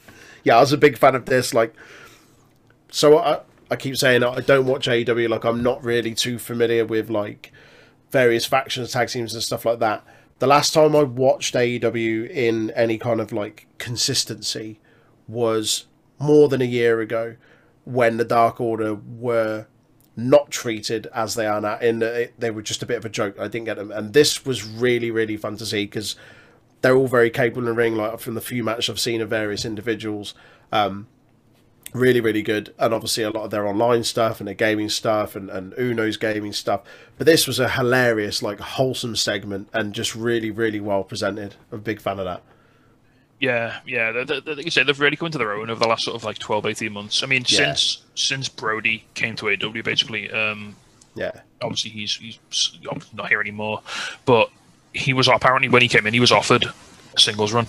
[0.44, 1.54] yeah, I was a big fan of this.
[1.54, 1.74] Like,
[2.90, 5.28] so I, I keep saying I don't watch AEW.
[5.28, 7.52] Like, I'm not really too familiar with like
[8.10, 10.04] various factions, tag teams, and stuff like that.
[10.38, 14.80] The last time I watched AEW in any kind of like consistency
[15.28, 15.86] was
[16.22, 17.36] more than a year ago,
[17.84, 19.66] when the Dark Order were
[20.16, 21.78] not treated as they are now.
[21.78, 23.38] In the, they were just a bit of a joke.
[23.38, 26.16] I didn't get them, and this was really really fun to see because
[26.82, 27.96] they're all very capable in the ring.
[27.96, 30.34] Like from the few matches I've seen of various individuals,
[30.70, 31.06] um,
[31.92, 32.74] really really good.
[32.78, 36.16] And obviously a lot of their online stuff and their gaming stuff and and Uno's
[36.16, 36.82] gaming stuff.
[37.16, 41.56] But this was a hilarious, like wholesome segment and just really really well presented.
[41.70, 42.42] I'm a big fan of that.
[43.42, 44.12] Yeah, yeah.
[44.12, 46.04] They, they, they, like you say, they've really come into their own over the last
[46.04, 47.22] sort of like 12, 18 months.
[47.24, 47.74] I mean, Yeah.
[47.74, 50.76] since since Brodie came to AW, basically, um,
[51.16, 52.38] Yeah, obviously he's he's
[53.12, 53.82] not here anymore,
[54.26, 54.48] but
[54.94, 56.66] he was apparently when he came in, he was offered
[57.16, 57.66] a singles run.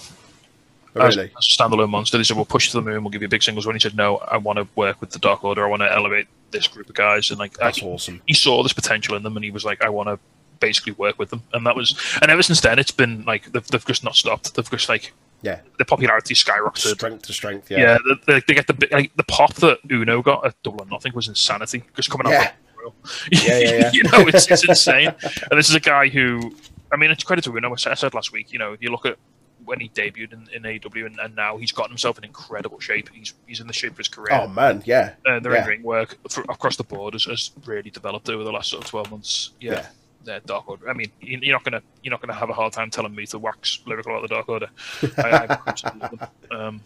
[0.95, 1.31] as, really.
[1.35, 2.17] as a standalone monster.
[2.19, 3.03] They said, "We'll push to the moon.
[3.03, 5.09] We'll give you a big singles run." He said, "No, I want to work with
[5.09, 5.65] the Dark Order.
[5.65, 8.21] I want to elevate this group of guys, and like That's I- awesome.
[8.27, 10.19] he saw this potential in them, and he was like, I want to
[10.59, 13.65] basically work with them, and that was, and ever since then, it's been like they've,
[13.67, 14.53] they've just not stopped.
[14.53, 15.13] They've just like
[15.43, 15.59] Yeah.
[15.77, 16.95] the popularity skyrocketed.
[16.95, 17.69] Strength to strength.
[17.69, 17.79] Yeah.
[17.79, 21.13] Yeah, they, they get the like the pop that Uno got at Double or Nothing
[21.13, 21.83] was insanity.
[21.95, 22.51] Just coming Yeah.
[22.85, 22.93] out.
[23.31, 23.91] Yeah, yeah, yeah.
[23.93, 25.13] you know, it's, it's insane.
[25.51, 26.53] And this is a guy who,
[26.91, 27.71] I mean, it's credit to Uno.
[27.71, 29.17] I said I said last week, you know, if you look at
[29.65, 33.09] when he debuted in, in AW and, and now he's gotten himself in incredible shape.
[33.13, 34.29] He's he's in the shape of his career.
[34.33, 34.83] Oh man.
[34.85, 35.13] Yeah.
[35.25, 35.65] uh, the yeah.
[35.65, 38.89] ring work for, across the board has, has really developed over the last sort of
[38.89, 39.51] twelve months.
[39.61, 39.85] Yeah, Yeah.
[40.25, 40.39] Yeah.
[40.45, 40.89] Dark Order.
[40.89, 43.25] I mean, you- you're not gonna you're not gonna have a hard time telling me
[43.27, 44.69] to wax lyrical about the Dark Order.
[45.17, 46.29] I, I absolutely love them.
[46.59, 46.81] Um,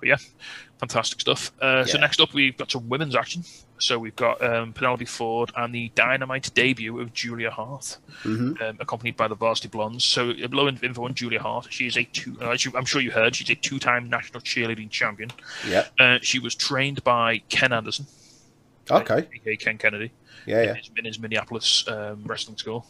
[0.00, 0.16] but yeah,
[0.78, 1.52] fantastic stuff.
[1.60, 3.44] Uh, So next up, we've got some women's action.
[3.78, 8.76] So we've got um, Penelope Ford and the Dynamite debut of Julia Hart, hmm um,
[8.80, 10.04] accompanied by the Varsity Blondes.
[10.04, 12.36] So uh, below info on Julia Hart, she is a two.
[12.40, 15.30] Uh, as you, I'm sure you heard, she's a two-time national cheerleading champion.
[15.66, 15.86] Yeah.
[15.98, 18.06] Uh, she was trained by Ken Anderson,
[18.90, 19.26] Okay.
[19.56, 20.12] Ken Kennedy,
[20.46, 20.60] Yeah.
[20.62, 20.74] in, Yeah.
[20.74, 22.86] his, in his Minneapolis um, wrestling school.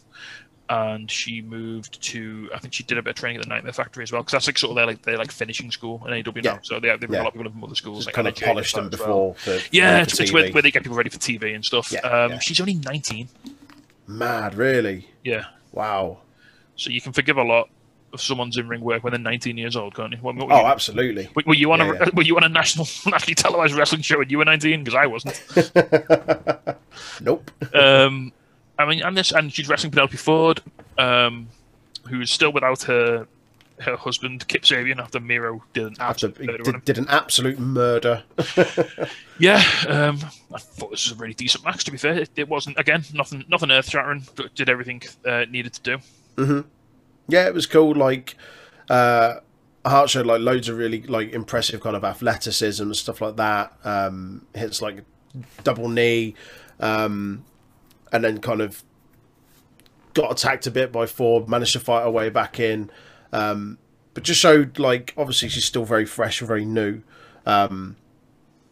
[0.67, 3.71] And she moved to, I think she did a bit of training at the Nightmare
[3.71, 6.13] Factory as well, because that's like sort of their like their like finishing school in
[6.13, 6.53] AW Yeah.
[6.53, 6.59] now.
[6.63, 7.21] So they have, they've got Yeah.
[7.21, 8.07] a lot of people from other schools.
[8.07, 8.89] Like kind of polished them well.
[8.89, 9.35] before.
[9.35, 11.91] For, Yeah, it's, it's where, where they get people ready for TV and stuff.
[11.91, 12.39] Yeah, um, yeah.
[12.39, 13.29] She's only 19.
[14.07, 14.55] Mad.
[14.55, 15.07] Really.
[15.23, 15.45] Yeah.
[15.71, 16.19] Wow.
[16.77, 17.69] So you can forgive a lot
[18.11, 20.17] of someone's in ring work when they're 19 years old, can't you?
[20.19, 21.29] What, what Oh, you, absolutely.
[21.35, 24.17] were- were you on Yeah, a were you on a national nationally televised wrestling show
[24.17, 24.83] when you were 19?
[24.83, 25.41] Because I wasn't.
[27.21, 27.51] nope.
[27.73, 28.31] um,
[28.77, 30.61] I mean, and this, and she's wrestling Penelope Ford,
[30.97, 31.47] um,
[32.07, 33.27] who is still without her
[33.79, 38.23] her husband Kip Sabian after Miro did an absolute murder did, did an absolute murder.
[39.37, 40.19] Yeah, um,
[40.53, 41.83] I thought this was a really decent match.
[41.83, 45.43] To be fair, it, it wasn't again nothing nothing earth shattering, but did everything uh,
[45.49, 45.97] needed to do.
[46.37, 46.61] hmm
[47.27, 47.93] Yeah, it was cool.
[47.93, 48.37] Like,
[48.89, 49.35] uh,
[49.85, 53.73] Hart showed like loads of really like impressive kind of athleticism and stuff like that.
[53.83, 55.03] Um, hits like
[55.65, 56.35] double knee,
[56.79, 57.45] um,
[58.11, 58.83] and then kind of
[60.13, 61.47] got attacked a bit by Ford.
[61.47, 62.89] Managed to fight her way back in,
[63.31, 63.77] um,
[64.13, 67.01] but just showed like obviously she's still very fresh and very new,
[67.45, 67.95] um,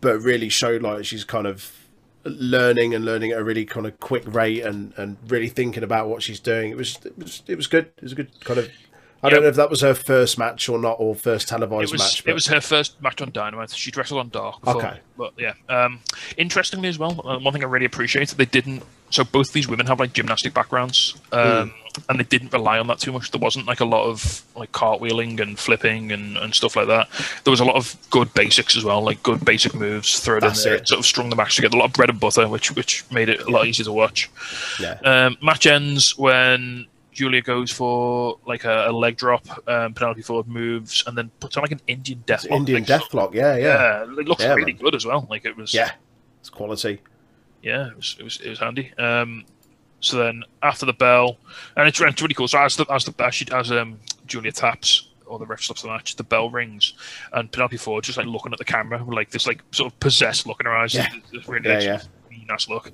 [0.02, 1.72] but really showed like she's kind of
[2.26, 6.08] learning and learning at a really kind of quick rate and, and really thinking about
[6.08, 6.72] what she's doing.
[6.72, 7.86] It was it was it was good.
[7.98, 8.72] It was a good kind of.
[9.24, 11.92] I don't know if that was her first match or not, or first It televised
[11.92, 12.24] was match.
[12.24, 13.72] But it was her first match on Dynamite.
[13.72, 15.00] She'd wrestled on Dark before, Okay.
[15.18, 15.54] but yeah.
[15.70, 16.02] Um,
[16.38, 18.84] interestingly as well, uh, one thing I really appreciate they didn't.
[19.12, 21.72] So both these women have like gymnastic backgrounds, um,
[22.10, 23.30] and they didn't rely on that too much.
[23.30, 27.08] There wasn't like a lot of like cartwheeling and flipping and, and stuff like that.
[27.44, 30.66] There was a lot of good basics as well, like good basic moves thrown That's
[30.66, 30.80] in there.
[30.82, 30.88] it.
[30.88, 31.78] Sort of strung the match together.
[31.78, 34.32] A lot of bread and butter, which which made it a lot easier to watch.
[34.80, 39.46] yeah, Um, match ends when Julia goes for like a, a leg drop.
[39.68, 42.46] Um, Penelope Ford moves and then puts on like an Indian death.
[42.46, 43.34] It's Indian Deathlock.
[43.34, 44.82] Yeah, yeah, Yeah, it looks Yeah, really man.
[44.82, 45.28] good as well.
[45.30, 45.74] Like it was.
[45.74, 45.92] yeah.
[46.42, 47.00] It's quality.
[47.62, 48.92] yeah, it was it was, it was handy.
[48.98, 49.46] Um,
[50.02, 51.38] so then after the bell,
[51.78, 52.48] and it's, it's really cool.
[52.50, 55.84] So as the as the as, she, as um Julia taps or the ref stops
[55.84, 56.94] the match, the bell rings,
[57.32, 59.98] and Penelope Ford just like looking at the camera with like this like sort of
[60.02, 60.94] possessed look in her eyes.
[60.94, 61.06] Yeah.
[61.08, 62.02] It's- it's really, Yeah, yeah.
[62.50, 62.92] nice look.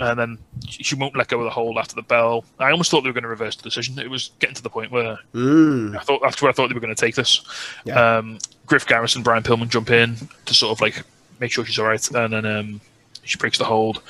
[0.00, 0.38] And then
[0.68, 2.44] she won't let go of the hold after the bell.
[2.58, 3.96] I almost thought they were going to reverse the decision.
[3.98, 5.96] It was getting to the point where Mm.
[5.96, 7.42] I thought that's where I thought they were going to take this.
[7.84, 8.16] Yeah.
[8.18, 10.16] Um, Griff Garrison, Brian Pillman jump in
[10.46, 11.04] to sort of like
[11.38, 12.80] make sure she's all right, and then um,
[13.22, 14.02] she breaks the hold,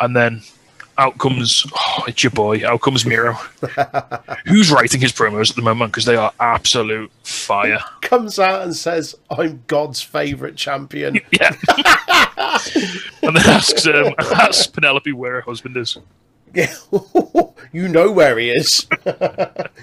[0.00, 0.42] and then
[1.00, 2.64] out comes oh, it's your boy.
[2.64, 3.32] Out comes Miro,
[4.46, 7.80] who's writing his promos at the moment because they are absolute fire.
[8.02, 11.54] Comes out and says, "I'm God's favorite champion." Yeah,
[13.22, 15.96] and then asks um, asks Penelope where her husband is.
[16.52, 16.74] Yeah,
[17.72, 18.86] you know where he is.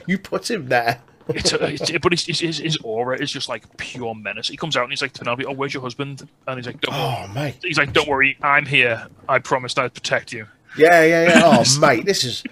[0.06, 1.02] you put him there.
[1.30, 4.50] It's, a, it's but his, his, his his aura is just like pure menace.
[4.50, 6.94] He comes out and he's like Penelope, "Oh, where's your husband?" And he's like, "Don't
[6.94, 7.58] worry." Oh mate.
[7.64, 9.08] He's like, "Don't worry, I'm here.
[9.28, 10.48] I promised I'd protect you."
[10.78, 11.42] Yeah, yeah, yeah.
[11.44, 12.44] Oh mate, this is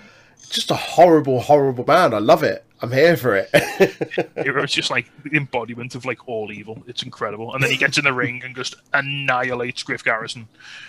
[0.50, 2.14] just a horrible, horrible man.
[2.14, 2.64] I love it.
[2.82, 3.50] I'm here for it.
[4.38, 6.84] It's just like the embodiment of like all evil.
[6.88, 7.54] It's incredible.
[7.54, 10.48] And then he gets in the ring and just annihilates Griff Garrison.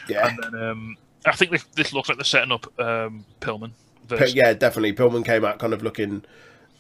[0.09, 0.29] yeah.
[0.29, 3.71] And then um, I think this, this looks like they're setting up um, Pillman.
[4.09, 4.93] Versus- yeah, definitely.
[4.95, 6.25] Pillman came out kind of looking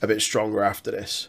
[0.02, 1.28] a bit stronger after this.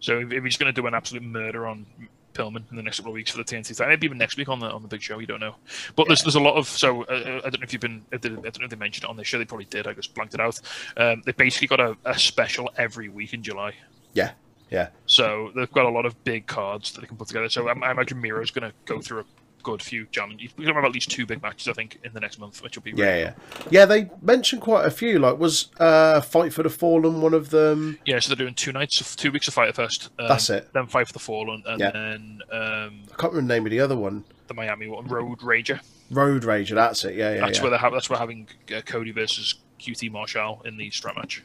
[0.00, 1.86] So if, if he's going to do an absolute murder on
[2.32, 4.48] Pillman in the next couple of weeks for the TNT title, maybe even next week
[4.48, 5.56] on the on the big show, you don't know.
[5.96, 6.24] But there's Yeah.
[6.24, 8.48] there's a lot of so uh, I don't know if you've been I don't know
[8.48, 9.38] if they mentioned it on the show.
[9.38, 9.86] They probably did.
[9.86, 10.60] I just blanked it out.
[10.96, 13.74] Um, they basically got a, a special every week in July.
[14.14, 14.32] Yeah,
[14.70, 17.48] yeah, So they've got a lot of big cards that they can put together.
[17.48, 19.24] So I, I imagine Miro's going to go through a
[19.62, 20.50] good few challenges.
[20.56, 22.62] We're going to have at least two big matches, I think, in the next month,
[22.62, 23.32] which will be yeah, really yeah.
[23.70, 25.18] Yeah, they mentioned quite a few.
[25.18, 27.98] Like, was uh, Fight for the Fallen one of them?
[28.04, 30.10] Yeah, so they're doing two nights, of, two weeks of Fyter Fest.
[30.18, 30.72] Um, That's it.
[30.72, 31.90] Then Fight for the Fallen, and Yeah.
[31.90, 34.24] then um, I can't remember the name of the other one.
[34.48, 35.80] the Miami one, Road Rager.
[36.10, 37.14] Road Rager, that's it.
[37.14, 37.40] Yeah, yeah.
[37.40, 37.62] That's yeah.
[37.62, 37.92] where they're have.
[37.92, 41.42] That's where having uh, Cody versus QT Marshall in the strap match.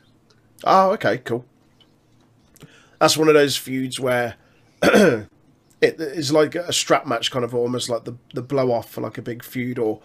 [0.64, 1.46] Oh, okay, cool.
[3.00, 4.36] That's one of those feuds where
[5.82, 9.02] it is like a strap match, kind of almost like the the blow off for
[9.02, 10.00] like a big feud or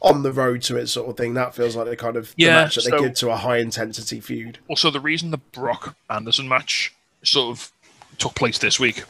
[0.00, 1.34] on the road to it sort of thing.
[1.34, 3.36] That feels like the kind of the Yeah, match that so- they give to a
[3.36, 4.58] high intensity feud.
[4.68, 7.72] Also, the reason the Brock Anderson match sort of
[8.18, 9.02] took place this week,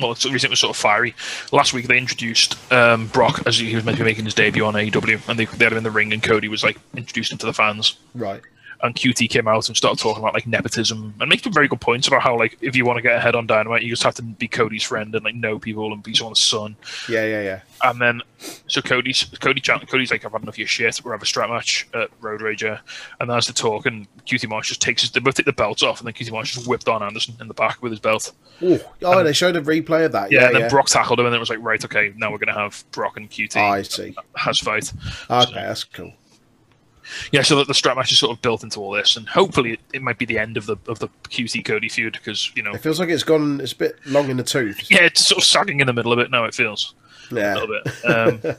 [0.00, 1.14] well, the reason it was sort of fiery.
[1.52, 4.64] Last week they introduced um, Brock as he was meant to be making his debut
[4.64, 7.32] on AEW, and they, they had him in the ring, and Cody was like introduced
[7.32, 7.98] him to the fans.
[8.14, 8.40] Right.
[8.82, 12.08] And QT came out and started talking about like nepotism and making very good points
[12.08, 14.22] about how like if you want to get ahead on Dynamite, you just have to
[14.22, 16.76] be Cody's friend and like know people and be someone's son.
[17.08, 17.60] Yeah, yeah, yeah.
[17.82, 18.22] And then,
[18.66, 21.00] so Cody's Cody Cody's like, I've had enough of your shit.
[21.04, 22.80] We're have a strap match at Road Rager,
[23.20, 25.82] and that's the talk, and QT Marsh just takes his, they both take the belts
[25.82, 28.32] off, and then QT Marsh just whipped on Anderson in the back with his belt.
[28.62, 28.80] Ooh.
[29.02, 30.30] Oh, they showed a replay of that.
[30.30, 30.68] Yeah, Yeah, and then yeah.
[30.68, 33.16] Brock tackled him, and then it was like, right, okay, now we're gonna have Brock
[33.16, 34.14] and QT I see.
[34.36, 34.92] has fight.
[35.30, 36.12] Okay, that's cool.
[37.32, 39.72] Yeah, so that the strap match is sort of built into all this, and hopefully
[39.74, 42.62] it, it might be the end of the of the QT Cody feud because you
[42.62, 43.60] know, It feels like it's gone.
[43.60, 44.90] It's a bit long in the tooth.
[44.90, 46.44] yeah, it's sort of sagging in the middle of it now.
[46.44, 46.94] It feels.
[47.30, 47.54] a Yeah.
[47.54, 48.04] little bit.
[48.04, 48.56] Um,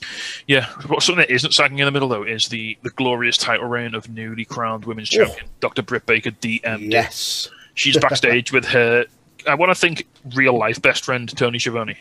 [0.46, 3.66] yeah, but something that isn't sagging in the middle though is the the glorious title
[3.66, 5.24] reign of newly crowned women's Oh.
[5.26, 5.82] champion Dr.
[5.82, 6.90] Britt Baker, DMD.
[6.92, 7.48] Yes.
[7.74, 9.06] She's backstage with her.
[9.46, 11.96] I want to think real life best friend Tony Schiavone.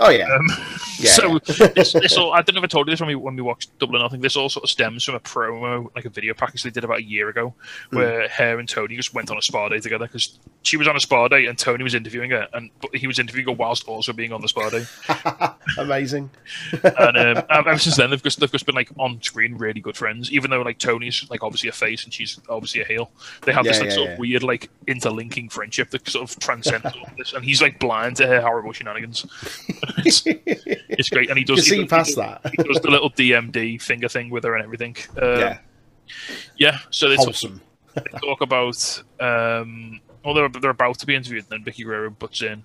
[0.00, 0.28] Oh yeah.
[0.32, 0.46] Um,
[1.00, 3.14] Yeah, so this, this all I don't know if I told you this when we
[3.14, 4.20] when we watched Double or Nothing.
[4.20, 6.98] This all sort of stems from a promo, like a video package they did about
[6.98, 7.54] a year ago,
[7.90, 7.96] Hmm.
[7.98, 10.96] where her and Tony just went on a spa day together because she was on
[10.96, 13.86] a spa day and Tony was interviewing her, and but he was interviewing her whilst
[13.86, 14.84] also being on the spa day.
[15.78, 16.30] Amazing.
[16.82, 19.96] and um, ever since then they've just they've just been like on screen really good
[19.96, 20.32] friends.
[20.32, 23.12] Even though like Tony's like obviously a face and she's obviously a heel,
[23.42, 24.12] they have this like yeah, sort yeah.
[24.14, 27.34] of weird like interlinking friendship that sort of transcends all this.
[27.34, 29.24] And he's like blind to her horrible shenanigans.
[29.98, 31.58] It's, it's great, and he does.
[31.58, 32.40] You see past that.
[32.50, 34.96] he does the little DMD finger thing with her and everything.
[35.20, 35.58] Um, yeah.
[36.56, 36.78] yeah.
[36.90, 37.34] So they talk,
[37.94, 39.02] they talk about.
[39.20, 42.62] Um, well, they're, they're about to be interviewed, and then Vickie Guerrero butts in,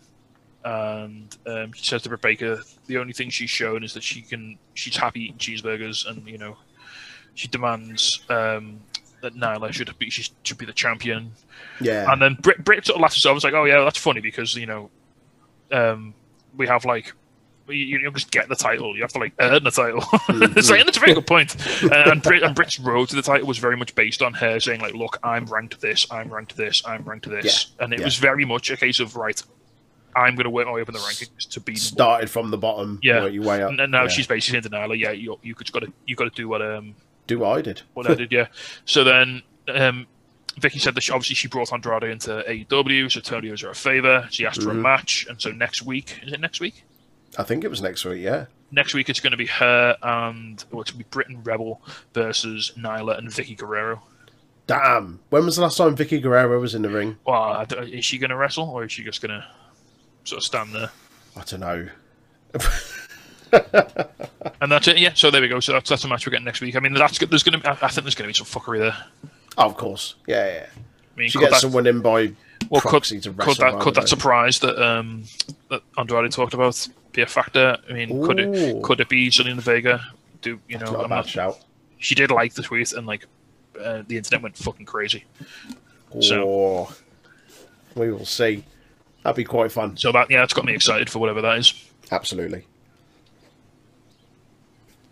[0.66, 4.58] and um, she says to Rebecca, the only thing she's shown is that she can,
[4.74, 6.58] she's happy eating cheeseburgers, and you know,
[7.36, 8.82] she demands um,
[9.22, 11.32] that Nyla should be, she should be the champion.
[11.82, 12.12] Yeah.
[12.12, 13.32] And then Britt, Britt sort of laughs herself.
[13.32, 14.90] I was like, oh yeah, that's funny because you know,
[15.72, 16.14] um,
[16.58, 17.14] we have like.
[17.66, 20.04] You, you just get the title; you have to like earn the title.
[20.30, 21.56] it's like, and it's a very good point.
[21.82, 24.60] Uh, and, Britt, and Britt's road to the title was very much based on her
[24.60, 28.06] saying, "Like, look, I'm ranked this, I'm ranked this, I'm ranked this," and it yeah.
[28.06, 29.42] was very much a case of right.
[30.14, 31.76] I'm going to work my way up in the rankings to be.
[31.78, 33.00] Started from the bottom.
[33.02, 33.28] Yeah.
[33.28, 33.70] Your way up.
[33.70, 33.80] one.
[33.80, 34.08] And now Yeah.
[34.10, 34.90] she's basically in denial.
[34.90, 36.96] Nyla, "Yeah, you you got to you got to do what um
[37.28, 37.82] do what I did.
[37.94, 38.48] what I did, yeah.
[38.86, 40.08] So then um,
[40.60, 43.76] Vickie said that she, obviously she brought Andrade into AEW, so Tony owes her a
[43.76, 44.28] favor.
[44.32, 44.82] She asked for a Mhm.
[44.82, 46.84] match, and so next week is it next week?
[47.38, 48.22] I think it was next week.
[48.22, 48.46] Yeah.
[48.72, 51.46] Next week it's going to be her and well, it's going to be Britt and
[51.46, 51.82] Rebel
[52.14, 54.04] versus Nyla and Vickie Guerrero.
[54.68, 55.20] Damn.
[55.30, 57.18] When was the last time Vickie Guerrero was in the ring?
[57.26, 59.46] Well, I don't- is she going to wrestle or is she just going to
[60.24, 60.90] sort of stand there?
[61.36, 61.90] I don't know.
[64.62, 64.98] And that's it.
[64.98, 65.14] Yeah.
[65.14, 65.60] So there we go.
[65.60, 66.76] So that's that's a match we're getting next week.
[66.76, 67.70] I mean, that's there's going to.
[67.70, 68.96] I I think there's going to be some fuckery there.
[69.58, 70.16] Oh, of course.
[70.28, 70.66] Yeah, yeah.
[71.16, 72.32] I mean, She gets that- someone in by
[72.70, 75.24] Well, could, could that could that surprise that um
[75.70, 77.78] that Andrade talked about be a factor?
[77.90, 80.02] I mean, could it could it be Zelina Vega?
[80.42, 80.92] Do you know?
[80.92, 81.60] Not a bad not- shout.
[82.00, 83.26] she did like the tweet, and like
[83.80, 85.24] uh, the internet went fucking crazy.
[86.20, 86.90] So- Or
[87.96, 88.64] we will see.
[89.24, 89.96] That'd be quite fun.
[89.98, 91.74] So that yeah, it's got me excited for whatever that is.
[92.12, 92.66] Absolutely.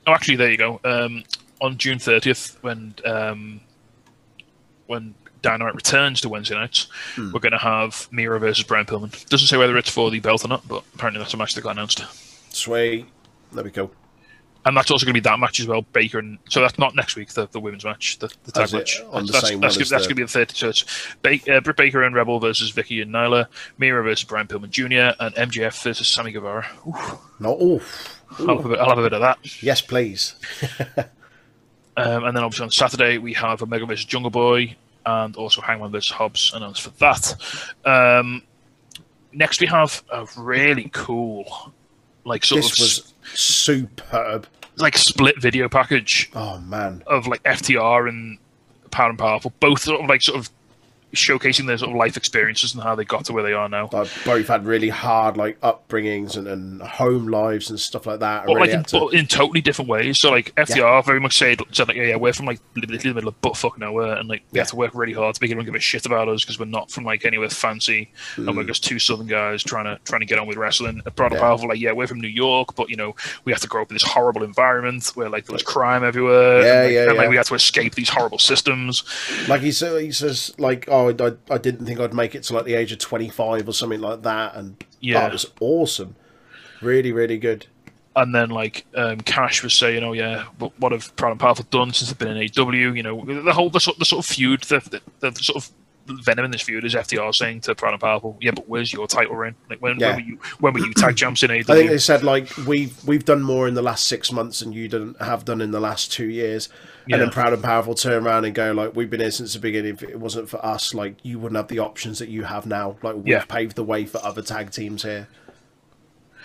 [0.07, 0.79] Oh, actually, there you go.
[0.83, 1.23] Um,
[1.61, 3.61] on June thirtieth, when um,
[4.91, 7.31] when Dynamite returns to Wednesday nights, Hmm.
[7.31, 9.27] we're going to have Miro versus Brian Pillman.
[9.29, 11.61] Doesn't say whether it's for the belt or not, but apparently that's a match that
[11.61, 12.05] got announced.
[12.55, 13.07] Sweet.
[13.51, 13.89] There we go.
[14.63, 16.93] And that's also going to be that match as well, Baker and so that's not
[16.95, 19.01] next week, the, the women's match, the, the tag match.
[19.11, 20.55] on the that's same that's, as that's the- going to be the 30.
[20.55, 20.85] So it's
[21.23, 23.47] ba- uh, Britt Baker and Rebel versus Vickie and Nyla,
[23.79, 26.67] Miro versus Brian Pillman Jr., and MJF versus Sammy Guevara.
[26.87, 27.57] Oof, No.
[27.59, 27.81] Oh.
[28.47, 29.63] I'll, have a bit, I'll have a bit of that.
[29.63, 30.35] Yes, please.
[31.97, 35.91] Um, and then obviously on Saturday we have Omega versus Jungle Boy and also Hangman
[35.91, 37.35] versus Hobbs announced for that.
[37.85, 38.43] Um,
[39.33, 41.73] next we have a really cool,
[42.25, 44.47] like sort This of was superb.
[44.77, 47.03] like split video package Oh man.
[47.07, 48.37] of like FTR and
[48.91, 50.49] Power and Powerful, both sort of like sort of
[51.13, 53.89] showcasing their sort of life experiences and how they got to where they are now.
[53.91, 58.43] Like, both had really hard like upbringings and, and home lives and stuff like that.
[58.43, 60.19] and But really like in, to- but in totally different ways.
[60.19, 63.13] So like FTR very much said, said like, yeah, yeah, we're from like literally the
[63.13, 64.61] middle of buttfuck nowhere, and like we Yeah.
[64.63, 66.65] have to work really hard to make everyone give a shit about us because we're
[66.65, 68.55] not from like anywhere fancy, and Mm.
[68.55, 71.01] we're just two southern guys trying to trying to get on with wrestling.
[71.05, 71.39] And Proud Yeah.
[71.39, 73.89] Powerful, like, yeah, we're from New York, but you know we have to grow up
[73.91, 76.61] in this horrible environment where like there was crime everywhere.
[76.61, 79.03] Yeah, and, like, yeah, and, like we had to escape these horrible systems.
[79.47, 82.53] like he says, he says like, oh, I, I didn't think I'd make it to
[82.53, 85.21] like the age of twenty five or something like that, and Yeah.
[85.21, 86.15] that was awesome.
[86.81, 87.67] Really, really good.
[88.15, 91.65] And then like um, Cash was saying, "Oh yeah, but what have Proud and Powerful
[91.69, 92.71] done since they've been in AW?
[92.71, 95.71] You know, the whole the sort, the sort of feud, the, the, the sort of
[96.07, 99.07] venom in this feud is FTR saying to Proud and Powerful, "Yeah, but where's your
[99.07, 99.55] title reign?
[99.69, 100.07] Like when, Yeah.
[100.07, 101.55] when were you when were you tag champs in AW?
[101.59, 104.73] I think they said like we've we've done more in the last six months than
[104.73, 106.69] you didn't have done in the last two years.
[107.07, 107.15] Yeah.
[107.15, 109.59] And then Proud and Powerful turn around and go like, "We've been here since the
[109.59, 109.93] beginning.
[109.93, 112.97] If it wasn't for us, like you wouldn't have the options that you have now.
[113.01, 113.45] Like we've Yeah.
[113.45, 115.27] paved the way for other tag teams here.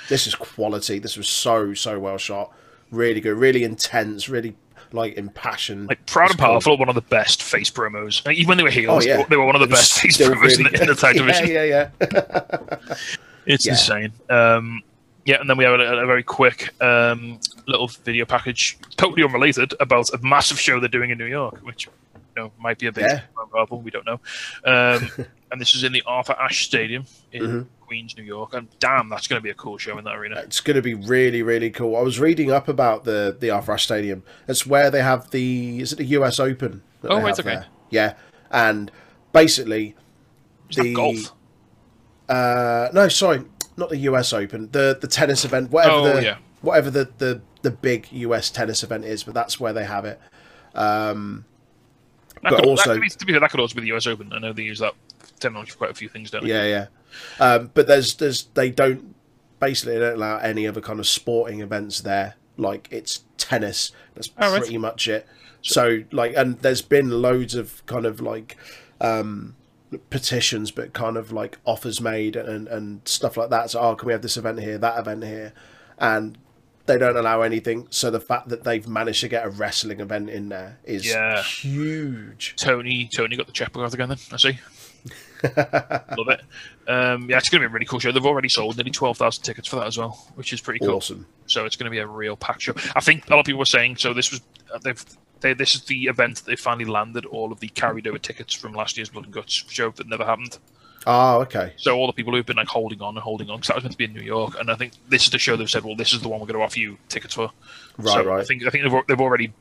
[0.08, 0.98] This is quality.
[0.98, 2.52] This was so so well shot.
[2.90, 3.36] Really good.
[3.36, 4.28] Really intense.
[4.28, 4.54] Really
[4.92, 5.88] like impassioned.
[5.88, 6.38] like Proud and.
[6.38, 8.24] Powerful are one of the best face promos.
[8.26, 9.24] Like, even when they were heels, Oh, yeah.
[9.28, 11.48] they were one of the best face promos in, the, in the tag division.
[11.48, 12.78] Yeah, yeah, yeah.
[13.46, 13.72] It's Yeah.
[13.72, 14.12] insane.
[14.28, 14.82] Um,
[15.24, 19.72] yeah, and then we have a, a very quick um, little video package, totally unrelated,
[19.80, 21.92] about a massive show they're doing in New York, which you
[22.42, 23.20] know might be a big Yeah.
[23.50, 23.82] problem.
[23.84, 24.20] We don't know.
[24.64, 25.08] Um,
[25.52, 27.62] and this is in the Arthur Ashe Stadium in Mm-hmm.
[27.86, 28.54] Queens, New York.
[28.54, 30.36] And damn, that's going to be a cool show in that arena.
[30.40, 31.96] It's going to be really, really cool.
[31.96, 34.22] I was reading up about the the Arthur Ashe Stadium.
[34.48, 36.82] It's where they have the is it the US Open?
[37.04, 37.42] Oh, right, okay.
[37.42, 37.66] there?
[37.90, 38.14] Yeah,
[38.50, 38.90] and
[39.32, 39.94] basically
[40.74, 41.32] the golf?
[42.28, 43.44] Uh, no, sorry,
[43.76, 44.68] not the US Open.
[44.72, 46.36] The the tennis event, whatever Oh, the yeah.
[46.62, 50.20] whatever the, the the big US tennis event is, but that's where they have it.
[50.74, 51.44] Um,
[52.42, 53.96] That but could, also- that, to, be, to be fair, that could also be the
[53.96, 54.32] US Open.
[54.32, 54.94] I know they use that
[55.40, 56.50] technology for quite a few things, don't they?
[56.50, 56.86] yeah, yeah.
[57.40, 59.14] Um, but there's there's they don't
[59.60, 62.34] basically they don't allow any other kind of sporting events there.
[62.56, 63.92] Like it's tennis.
[64.14, 64.58] That's Oh, right.
[64.60, 65.26] pretty much it.
[65.62, 68.56] So like, and there's been loads of kind of like
[69.00, 69.56] um,
[70.10, 73.70] petitions, but kind of like offers made and and stuff like that.
[73.70, 75.52] So oh, can we have this event here, that event here,
[75.98, 76.38] and
[76.86, 77.88] they don't allow anything.
[77.90, 81.42] So the fact that they've managed to get a wrestling event in there is Yeah.
[81.42, 82.54] huge.
[82.56, 84.08] Tony, Tony got the checkbook out again.
[84.10, 84.58] Then I see.
[85.56, 86.40] Love it.
[86.88, 88.12] Um, yeah, it's going to be a really cool show.
[88.12, 90.96] They've already sold nearly twelve thousand tickets for that as well, which is pretty cool.
[90.96, 91.26] Awesome.
[91.46, 92.74] So it's going to be a real packed show.
[92.94, 94.14] I think a lot of people were saying so.
[94.14, 94.40] This was
[94.72, 95.04] uh, they've.
[95.40, 98.54] They, this is the event that they finally landed all of the carried over tickets
[98.54, 100.56] from last year's Blood and Guts show that never happened.
[101.08, 101.72] Oh, okay.
[101.76, 103.84] So all the people who've been like holding on and holding on because that was
[103.84, 105.84] meant to be in New York, and I think this is the show they've said,
[105.84, 107.52] well, this is the one we're going to offer you tickets for.
[107.96, 108.40] Right, so right.
[108.40, 109.52] I think I think they've, they've already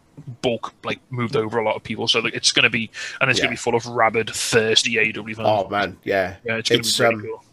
[0.42, 2.90] bulk like moved over a lot of people, so like, it's going to be
[3.22, 5.48] and it's going to be full of rabid, thirsty AEW fans.
[5.48, 6.38] Oh man, yeah.
[6.44, 7.46] yeah, it's going to be really um, cool.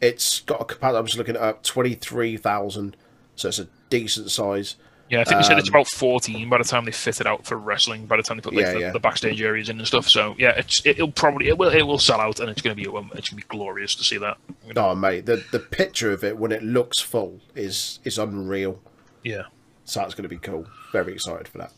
[0.00, 0.96] it's got a capacity.
[0.96, 2.96] I was looking it up, twenty three thousand.
[3.34, 4.76] So it's a decent size.
[5.08, 7.26] Yeah, I think they said it's um, about fourteen by the time they fit it
[7.26, 8.06] out for wrestling.
[8.06, 8.90] By the time they put like Yeah, the, yeah.
[8.92, 10.08] the backstage areas in and stuff.
[10.08, 12.82] So yeah, it's it'll probably it will it will sell out, and it's going to
[12.82, 14.36] be um, it's to be glorious to see that.
[14.74, 18.80] Oh mate, the the picture of it when it looks full is is unreal.
[19.22, 19.42] Yeah.
[19.84, 20.66] So that's going to be cool.
[20.92, 21.72] Very excited for that.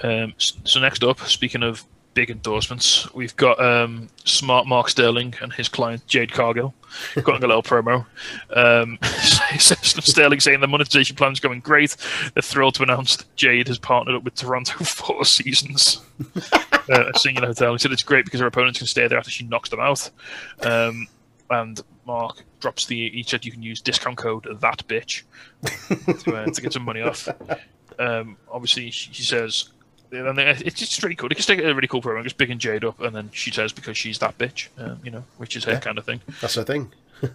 [0.00, 5.52] Um, so next up, speaking of big endorsements, we've got um, Smart Mark Sterling and
[5.52, 6.74] his client Jade Cargill
[7.22, 8.06] got a little promo.
[8.54, 8.98] Um,
[9.88, 11.96] Sterling saying the monetization plan's going great.
[12.34, 16.00] They're thrilled to announce that Jade has partnered up with Toronto Four Seasons,
[16.88, 17.72] uh, a singular hotel.
[17.72, 20.10] He said it's great because her opponents can stay there after she knocks them out.
[20.62, 21.06] Um,
[21.50, 23.08] and Mark drops the.
[23.10, 25.22] He said you can use discount code that bitch
[26.24, 27.28] to, uh, to get some money off.
[27.98, 29.70] Um, obviously, she, she says,
[30.12, 31.28] and it's just really cool.
[31.28, 33.72] They just take a really cool program, just bigging Jade up, and then she says
[33.72, 35.80] because she's that bitch, um, you know, which is her Yeah.
[35.80, 36.20] kind of thing.
[36.40, 36.92] That's her thing.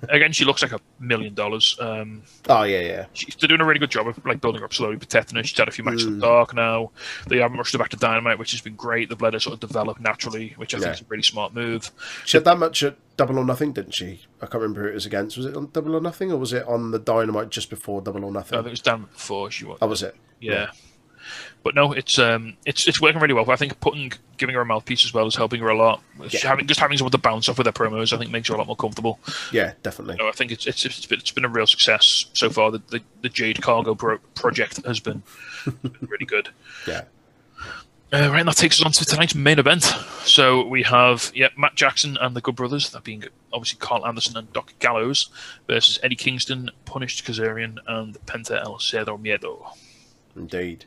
[0.10, 1.78] Again, she looks like a million dollars.
[1.80, 3.06] Um, Oh yeah, yeah.
[3.14, 5.44] she's they're doing a really good job of like building up slowly, protecting her.
[5.44, 6.22] She's had a few matches in Mm.
[6.22, 6.92] the dark now.
[7.28, 9.10] They haven't rushed her back to Dynamite, which has been great.
[9.10, 10.84] They've let her sort of develop naturally, which I Yeah.
[10.86, 11.92] think is a really smart move.
[12.26, 14.22] She had that much at Double or Nothing, didn't she?
[14.42, 15.38] I can't remember who it was against.
[15.38, 18.24] Was it on Double or Nothing, or was it on the Dynamite just before Double
[18.26, 18.58] or Nothing?
[18.58, 19.78] I think it was Dynamite before she was.
[19.82, 20.16] Oh, was it?
[20.40, 20.72] Yeah.
[21.64, 23.50] But no, it's um, it's it's working really well.
[23.50, 26.02] I think putting giving her a mouthpiece as well is helping her a lot.
[26.30, 26.40] Yeah.
[26.44, 28.58] Having just having someone to bounce off with their promos, I think makes her a
[28.58, 29.20] lot more comfortable.
[29.52, 30.18] Yeah, definitely.
[30.18, 32.72] So I think it's it's it's been, it's been a real success so far.
[32.72, 35.24] The the, the Jade Cargill pro- project has been,
[36.02, 36.50] really good.
[36.88, 37.04] Yeah.
[38.12, 39.84] Uh, right, and that takes us on to tonight's main event.
[40.24, 44.38] So we have yeah Matt Jackson and the Good Brothers, that being obviously Karl Anderson
[44.38, 45.30] and Doc Gallows,
[45.68, 49.66] versus Eddie Kingston, Punished Kazarian, and Penta El Zero Miedo.
[50.36, 50.86] Indeed.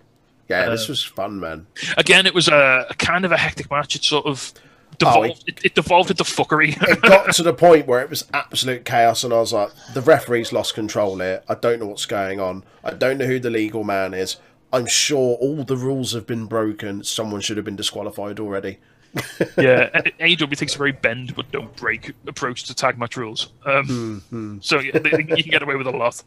[0.49, 1.67] Yeah, this Uh, was fun, man.
[1.97, 3.97] Again, it was a, a kind of a hectic match.
[3.97, 4.53] It sort of
[4.99, 5.43] devolved.
[5.43, 6.77] Oh, it, it devolved into fuckery.
[6.89, 10.01] it got to the point where it was absolute chaos, and I was like, the
[10.03, 11.43] referee's lost control here.
[11.49, 12.65] I don't know what's going on.
[12.85, 14.37] I don't know who the legal man is.
[14.73, 17.03] I'm sure all the rules have been broken.
[17.05, 18.79] Someone should have been disqualified already.
[19.57, 19.91] yeah,
[20.21, 23.53] AEW takes a very bend but don't break approach to tag match rules.
[23.65, 24.59] Um, Mm-hmm.
[24.61, 26.23] So yeah, they, you can get away with a lot.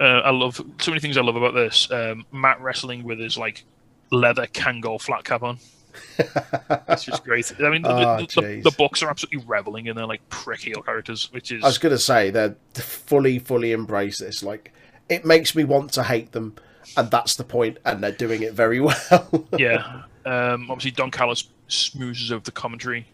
[0.00, 1.90] Uh, I love so many things I love about this.
[1.90, 3.64] Um, Matt wrestling with his like
[4.10, 5.58] leather Kangol flat cap on.
[6.88, 7.52] It's just great.
[7.60, 10.60] I mean, the, Oh, the, the, the Bucks are absolutely reveling in their like prick
[10.60, 14.42] heel characters, which is I was going to say—they're fully, fully embrace this.
[14.42, 14.72] Like,
[15.08, 16.54] it makes me want to hate them,
[16.96, 17.78] and that's the point.
[17.84, 19.48] And they're doing it very well.
[19.58, 20.02] yeah.
[20.24, 23.06] Um, obviously, Don Callis smoozes over the commentary.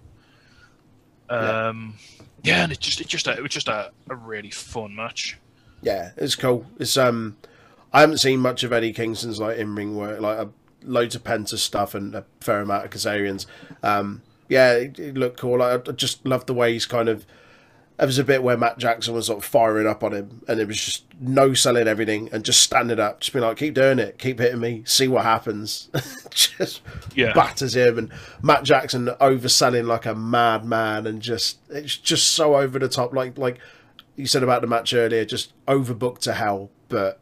[1.30, 1.68] Yeah.
[1.68, 1.96] Um,
[2.42, 5.38] yeah, and it just it just a, it was just a, a really fun match.
[5.82, 6.64] yeah, it's cool.
[6.78, 7.36] It's um,
[7.92, 10.46] I haven't seen much of Eddie Kingston's like in ring work, like uh,
[10.82, 13.46] loads of Penta stuff and a fair amount of Kazarians.
[13.82, 15.60] Um, yeah, it, it looked cool.
[15.62, 17.26] I, I just love the way he's kind of.
[17.98, 20.60] There was a bit where Matt Jackson was sort of firing up on him, and
[20.60, 23.98] it was just no selling everything and just standing up, just being like, "Keep doing
[23.98, 25.88] it, keep hitting me, see what happens."
[26.30, 26.82] just
[27.14, 27.32] Yeah.
[27.32, 32.78] batters him, and Matt Jackson overselling like a madman, and just it's just so over
[32.78, 33.14] the top.
[33.14, 33.58] Like like
[34.14, 37.18] you said about the match earlier, just overbooked to hell, but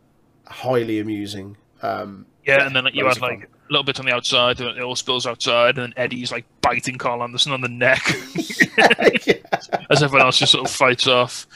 [0.46, 1.56] highly amusing.
[1.84, 4.76] Um, Yeah, and then you loads had like a little bit on the outside, and
[4.76, 8.02] it all spills outside, and then Eddie's like biting Karl Anderson on the neck
[9.90, 11.46] as everyone else just sort of fights off.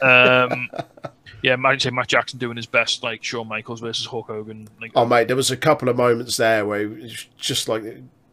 [0.00, 0.70] Um,
[1.42, 4.68] yeah, I'd say Matt Jackson doing his best, like Shawn Michaels versus Hulk Hogan.
[4.80, 7.82] Like, Oh mate, there was a couple of moments there where he was just like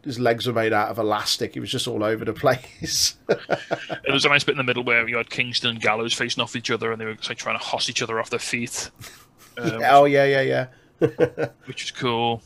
[0.04, 1.54] his legs were made out of elastic.
[1.54, 3.16] He was just all over the place.
[3.28, 6.42] it was a nice bit in the middle where you had Kingston and Gallows facing
[6.42, 8.90] off each other, and they were like trying to hoss each other off their feet,
[9.58, 10.66] um, oh yeah, yeah, yeah.
[11.66, 12.42] which was cool.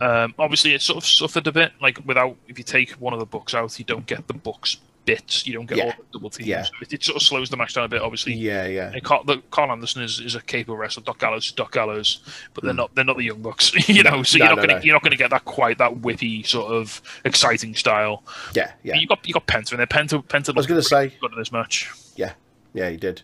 [0.00, 1.72] Um, obviously, it sort of suffered a bit.
[1.80, 4.76] Like without, if you take one of the Bucks out, you don't get the Bucks
[5.04, 5.46] bits.
[5.46, 5.84] You don't get Yeah.
[5.84, 6.48] all the double teams.
[6.48, 6.64] Yeah.
[6.80, 8.00] It, it sort of slows the match down a bit.
[8.02, 8.90] Obviously, Yeah, yeah.
[8.92, 11.02] And Karl, the, Karl Anderson is, is a capable wrestler.
[11.02, 12.20] Doc Gallows Doc Gallows,
[12.54, 12.78] but they're Hmm.
[12.78, 14.22] not they're not the Young Bucks, you know.
[14.22, 14.84] So No, you're not no, gonna no.
[14.84, 18.24] you're not gonna get that quite that whippy sort of exciting style.
[18.54, 18.94] Yeah, yeah.
[18.96, 19.86] You got you got Penta in there.
[19.86, 20.50] Penta Penta.
[20.54, 21.90] I was going to say, good in this match.
[22.16, 22.32] yeah,
[22.72, 23.22] yeah, he did.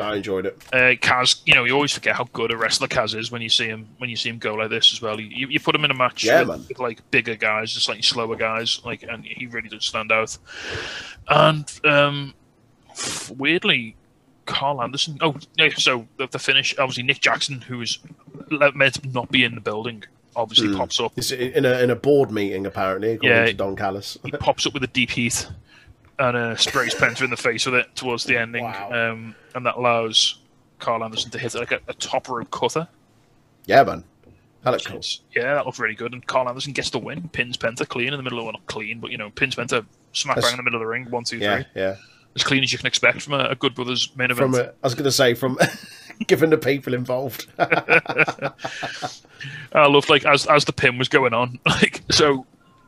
[0.00, 0.56] I enjoyed it.
[0.72, 3.48] Uh, Kaz, you know, you always forget how good a wrestler Kaz is when you
[3.48, 5.20] see him when you see him go like this as well.
[5.20, 8.02] You, you put him in a match Yeah, with, with like bigger guys, just like
[8.04, 10.36] slower guys, like, and he really does stand out.
[11.28, 12.34] And um,
[13.36, 13.96] weirdly,
[14.46, 15.18] Karl Anderson.
[15.20, 16.76] Oh, yeah, so the, the finish.
[16.78, 17.98] Obviously, Nick Jackson, who is
[18.74, 20.04] meant to not be in the building,
[20.34, 20.76] obviously Mm.
[20.78, 21.12] pops up.
[21.16, 23.46] It's in a in a board meeting apparently, according Yeah.
[23.46, 24.18] to Don Callis.
[24.24, 25.46] He pops up with a deep heat
[26.28, 29.10] and uh, sprays Penta in the face with it towards the ending, Wow.
[29.12, 30.38] um, and that allows
[30.78, 32.86] Karl Anderson to hit like a, a top rope cutter.
[33.66, 34.04] yeah, man,
[34.62, 35.00] that looked cool.
[35.34, 36.12] Yeah, that looked really good.
[36.12, 38.66] And Karl Anderson gets the win, pins Penta clean in the middle of well, not
[38.66, 41.06] clean, but you know, pins Penta smack That's- bang in the middle of the ring,
[41.10, 41.46] one, two, three.
[41.46, 41.96] Yeah, yeah.
[42.34, 44.52] As clean as you can expect from a, a Good Brothers main event.
[44.52, 45.58] From a, I was going to say from
[46.28, 47.46] given the people involved.
[47.58, 48.52] I
[49.86, 52.46] love like as as the pin was going on, like so.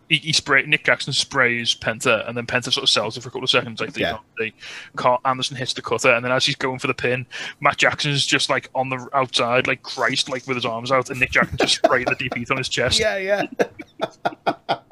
[0.09, 3.29] He, he spray Nick Jackson sprays Penta, and then Penta sort of sells it for
[3.29, 3.81] a couple of seconds.
[3.81, 4.19] Like Yeah.
[4.39, 4.53] the, the
[4.97, 7.27] Karl Anderson hits the cutter, and then as he's going for the pin,
[7.61, 11.19] Matt Jackson's just like on the outside, like Christ, like with his arms out, and
[11.21, 13.01] Nick Jackson just spraying the deep heat on his chest.
[13.01, 13.47] yeah, yeah.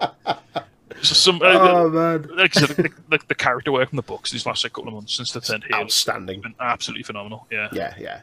[1.03, 4.03] So some, uh, Oh man, like I said, the, the, the character work from the
[4.03, 6.41] Bucks these last like, couple of months since the turned heel has outstanding.
[6.43, 7.49] been absolutely phenomenal.
[7.51, 8.21] Yeah, Yeah, yeah.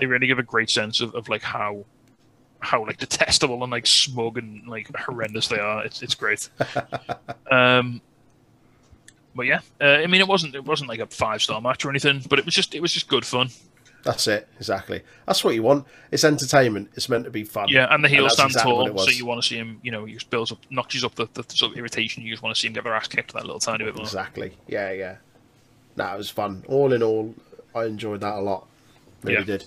[0.00, 1.84] they really give a great sense of, of like how
[2.66, 5.84] how like detestable and like smug and like horrendous they are.
[5.84, 6.48] It's it's great.
[7.50, 8.00] um,
[9.34, 11.90] but yeah, uh, I mean, it wasn't it wasn't like a five star match or
[11.90, 13.48] anything, but it was just it was just good fun.
[14.02, 15.02] That's it, exactly.
[15.26, 15.84] That's what you want.
[16.12, 16.90] It's entertainment.
[16.94, 17.68] It's meant to be fun.
[17.68, 19.80] Yeah, and the heel that's stands exactly tall, so you want to see him.
[19.82, 22.22] You know, he just builds up, notches up the, the sort of irritation.
[22.22, 24.04] You just want to see him get their ass kicked that little tiny bit more.
[24.04, 24.52] Exactly.
[24.68, 25.16] Yeah, yeah.
[25.96, 26.64] Nah, was fun.
[26.68, 27.34] All in all,
[27.74, 28.68] I enjoyed that a lot.
[29.24, 29.44] Really Yeah.
[29.44, 29.64] did.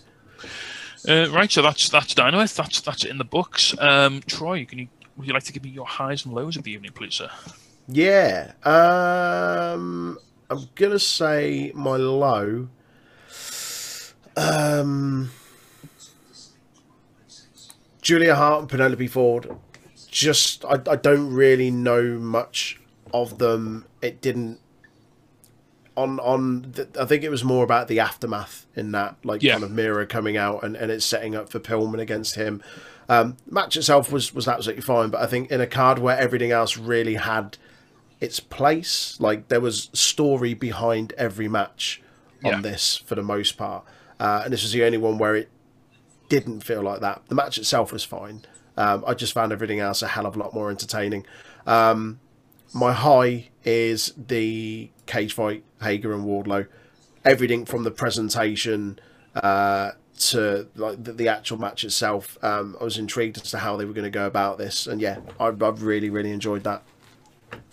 [1.08, 2.50] Uh, right, so that's that's Dynamite.
[2.50, 3.74] That's that's in the books.
[3.80, 4.88] Um, Troy, can you
[5.18, 7.30] would you like to give me your highs and lows of the evening, please, sir?
[7.88, 8.54] Yeah.
[8.64, 10.18] Um,
[10.50, 12.70] I'm gonna say my low.
[14.38, 15.32] Um,
[18.02, 19.56] Julia Hart and Penelope Ford.
[20.10, 22.80] Just, I, I don't really know much
[23.14, 23.86] of them.
[24.02, 24.60] It didn't.
[26.00, 29.54] On on, the, I think it was more about the aftermath in that, like Yeah.
[29.54, 32.62] kind of Miro coming out and, and it's setting up for Pillman against him.
[33.10, 36.52] Um, match itself was was absolutely fine, but I think in a card where everything
[36.52, 37.58] else really had
[38.22, 42.02] its place, like there was story behind every match
[42.44, 42.62] on Yeah.
[42.62, 43.84] this for the most part,
[44.20, 45.50] uh, and this was the only one where it
[46.30, 47.22] didn't feel like that.
[47.28, 48.46] The match itself was fine.
[48.78, 51.26] Um, I just found everything else a hell of a lot more entertaining.
[51.66, 52.20] Um,
[52.74, 56.68] my high is the cage fight, Hager and Wardlow.
[57.26, 59.00] Everything from the presentation
[59.36, 62.38] uh, to like the, the actual match itself.
[62.44, 65.02] Um, I was intrigued as to how they were going to go about this, and
[65.02, 66.84] yeah, I've really, really enjoyed that.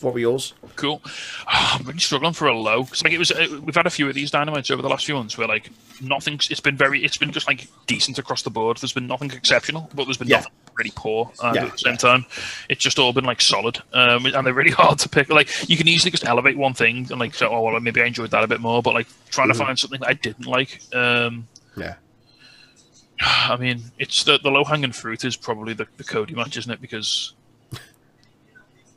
[0.01, 0.53] What were yours?
[0.77, 1.01] Cool.
[1.47, 3.31] I'm really struggling for a low because like it was.
[3.31, 5.71] Uh, we've had a few of these dynamites over the last few months where like
[6.03, 6.51] nothing's.
[6.51, 7.03] It's been very.
[7.05, 8.77] It's been just like decent across the board.
[8.77, 10.37] There's been nothing exceptional, but there's been Yeah.
[10.39, 11.33] nothing really poor.
[11.43, 12.27] And Yeah, at the same time,
[12.69, 13.79] it's just all been like solid.
[13.95, 15.31] Um, and they're really hard to pick.
[15.31, 18.05] Like you can easily just elevate one thing and like say, oh well, maybe I
[18.07, 18.83] enjoyed that a bit more.
[18.83, 19.53] But like trying Mhm.
[19.53, 20.81] to find something that I didn't like.
[20.95, 21.47] Um,
[21.77, 21.95] Yeah.
[23.21, 26.71] I mean, it's the the low hanging fruit is probably the, the Cody match, isn't
[26.71, 26.83] it?
[26.83, 27.33] Because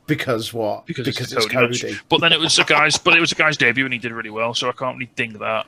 [0.10, 0.86] Because what?
[0.86, 1.88] because, because it's, the Cody.
[1.88, 2.03] match.
[2.10, 4.12] But then it was a guy's, but it was a guy's debut and he did
[4.12, 5.66] really well, so I can't really ding that.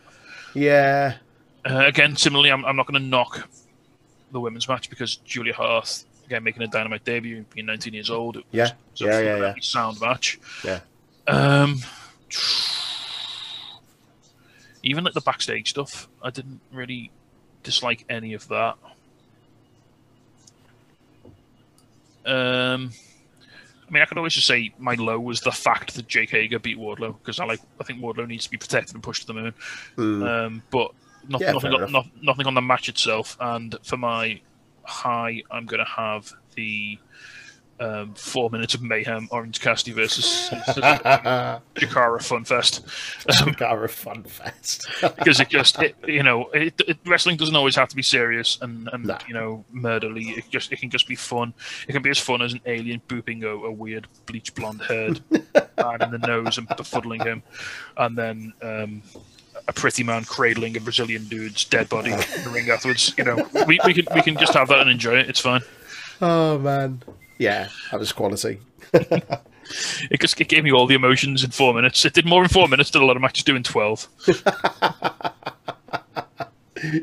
[0.54, 1.16] Yeah.
[1.64, 3.48] Uh, again, similarly, I'm, I'm not going to knock
[4.32, 8.38] the women's match because Julia Hart, again, making a dynamite debut, being 19 years old,
[8.38, 8.72] it Yeah.
[8.92, 10.40] was a Yeah, yeah, sound match.
[10.66, 10.80] Yeah.
[11.28, 11.80] Um,
[14.84, 17.12] even like the backstage stuff, I didn't really
[17.64, 18.76] dislike any of that.
[22.26, 22.92] Um,
[23.92, 26.60] I mean, I could always just say my low was the fact that Jake Hager
[26.60, 29.28] beat Wardlow because I like I think Wardlow needs to be protected and pushed to
[29.28, 29.54] the moon.
[29.98, 30.46] Mm.
[30.46, 30.92] Um, but
[31.28, 33.36] not, Yeah, nothing, on, not, nothing on the match itself.
[33.42, 34.40] And for my
[34.84, 36.98] high, I'm going to have the
[37.82, 41.60] um, four minutes of mayhem Orange Cassidy versus Jakara
[42.22, 44.88] Funfest um, Gara Fun Fest.
[45.02, 48.60] because it just it, you know it, it, wrestling doesn't always have to be serious
[48.62, 49.18] and, and No.
[49.28, 50.30] you know murderly.
[50.30, 51.54] It just it can just be fun.
[51.88, 55.22] It can be as fun as an alien booping a, a weird bleach blonde haired
[55.32, 57.44] man in the nose and befuddling him,
[57.98, 58.54] and then.
[58.62, 59.02] Um,
[59.68, 63.14] a pretty man cradling a Brazilian dude's dead body in the ring afterwards.
[63.16, 65.30] You know, we, we can we can just have that and enjoy it.
[65.30, 65.62] It's fine.
[66.22, 67.04] oh man.
[67.42, 68.60] Yeah, that was quality.
[68.94, 72.06] It just it gave me all the emotions in four minutes.
[72.06, 74.08] It did more in four minutes than a lot of matches do in twelve,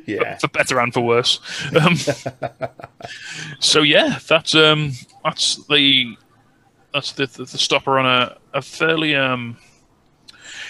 [0.07, 0.36] Yeah.
[0.39, 1.41] for better and for worse.
[1.80, 1.97] Um,
[3.59, 4.93] so yeah, that's um
[5.24, 6.16] that's the
[6.95, 9.57] that's the the, the stopper on a, a fairly um.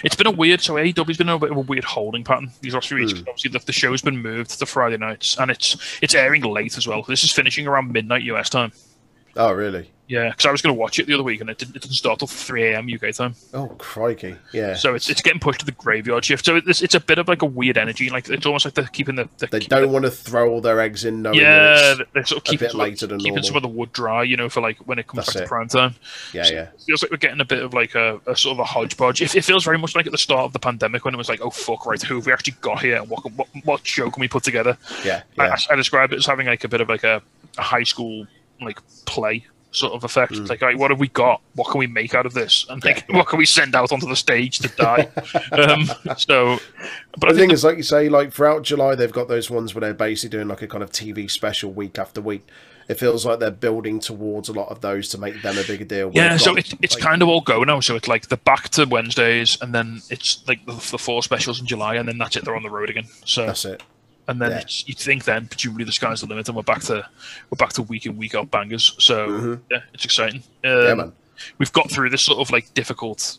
[0.03, 0.63] It's been a weird.
[0.63, 3.13] So AEW's been a bit of a weird holding pattern these last few weeks.
[3.13, 3.25] Hmm.
[3.29, 6.87] Obviously, the, the show's been moved to Friday nights, and it's it's airing late as
[6.87, 7.03] well.
[7.03, 8.73] This is finishing around midnight US time.
[9.39, 9.91] Oh really?
[10.09, 11.83] Yeah, because I was going to watch it the other week, and it didn't, it
[11.83, 12.89] didn't start till three a.m.
[12.91, 13.35] UK time.
[13.53, 14.37] Oh crikey.
[14.55, 14.73] Yeah.
[14.75, 16.47] So it's it's getting pushed to the graveyard shift.
[16.47, 18.09] So it's it's a bit of like a weird energy.
[18.09, 20.63] Like it's almost like they're keeping the, the They keeping don't want to throw all
[20.63, 23.19] their eggs in knowing yeah, that it's, they're sort of keeping, some, of- later than
[23.21, 25.43] keeping some of the wood dry, you know, for like when it comes That's back
[25.43, 25.45] it.
[25.45, 25.95] to prime time.
[26.33, 26.63] yeah, So yeah.
[26.63, 29.21] It feels like we're getting a bit of like a, a sort of a hodgepodge.
[29.21, 31.29] It, it feels very much like at the start of the pandemic when it was
[31.29, 32.97] like, oh fuck, right, who have we actually got here?
[32.97, 34.79] And what what, what show can we put together?
[35.05, 35.57] Yeah, I, yeah.
[35.69, 37.21] I, I describe it as having like a bit of like a,
[37.59, 38.27] a high school
[38.61, 40.33] like play sort of effect.
[40.33, 41.43] It's like, all right, what have we got?
[41.55, 42.65] What can we make out of this?
[42.71, 43.11] And like, Mm.
[43.11, 43.17] Yeah.
[43.19, 45.09] what can we send out onto the stage to die?
[45.53, 45.85] um,
[46.17, 46.59] so,
[47.19, 49.51] but I the think thing is, like you say, like throughout July, they've got those
[49.51, 52.47] ones where they're basically doing like a kind of TV special week after week.
[52.89, 55.85] It feels like they're building towards a lot of those to make them a bigger
[55.85, 56.11] deal.
[56.15, 57.81] Yeah, so it's it's like- kind of all go now.
[57.81, 61.61] So it's like the back to Wednesdays, and then it's like the, the four specials
[61.61, 62.47] in July, and then that's it.
[62.47, 63.05] They're on the road again.
[63.27, 63.83] So That's it.
[64.29, 64.63] And then yeah.
[64.87, 67.07] you'd think then presumably the sky's the limit, and we're back to
[67.51, 68.95] we're back to week in week out bangers.
[68.99, 69.61] So Mhm.
[69.71, 70.43] yeah, it's exciting.
[70.65, 71.13] Um, Yeah, man.
[71.59, 73.39] We've got through this sort of like difficult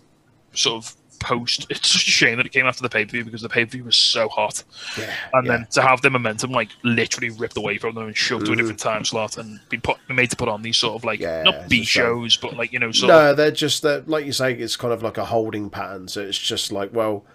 [0.54, 1.68] sort of post.
[1.70, 3.66] It's such a shame that it came after the pay per view because the pay
[3.66, 4.64] per view was so hot,
[4.98, 5.58] Yeah, and yeah.
[5.58, 8.56] then to have the momentum like literally ripped away from them and shoved to a
[8.56, 11.44] different time slot and be put made to put on these sort of like Yeah,
[11.44, 14.32] not B shows, but like you know sort of No, they're just that, like you
[14.32, 16.08] say, it's kind of like a holding pattern.
[16.08, 17.26] So it's just like, well,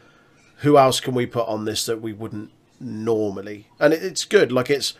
[0.58, 2.50] who else can we put on this that we wouldn't
[2.80, 3.66] normally?
[3.80, 4.52] And it, it's good.
[4.52, 4.94] Like it's,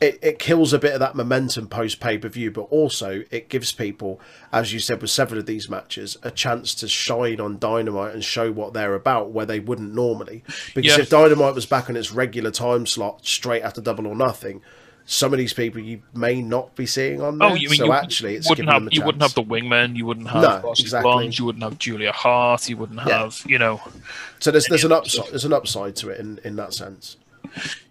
[0.00, 3.48] it, it kills a bit of that momentum post pay per view, but also it
[3.48, 4.18] gives people,
[4.52, 8.24] as you said with several of these matches, a chance to shine on Dynamite and
[8.24, 10.42] show what they're about where they wouldn't normally.
[10.74, 11.02] Because Yeah.
[11.02, 14.62] if Dynamite was back on its regular time slot straight after Double or Nothing.
[15.12, 17.48] Some of these people you may not be seeing on there.
[17.50, 20.06] Oh, you mean so you actually, it's wouldn't have you wouldn't have the wingmen, you
[20.06, 21.26] wouldn't have No, exactly.
[21.32, 23.22] You wouldn't have Julia Hart, you wouldn't Yeah.
[23.24, 23.80] have you know
[24.38, 27.16] So there's there's an upside there's an upside to it in, in that sense.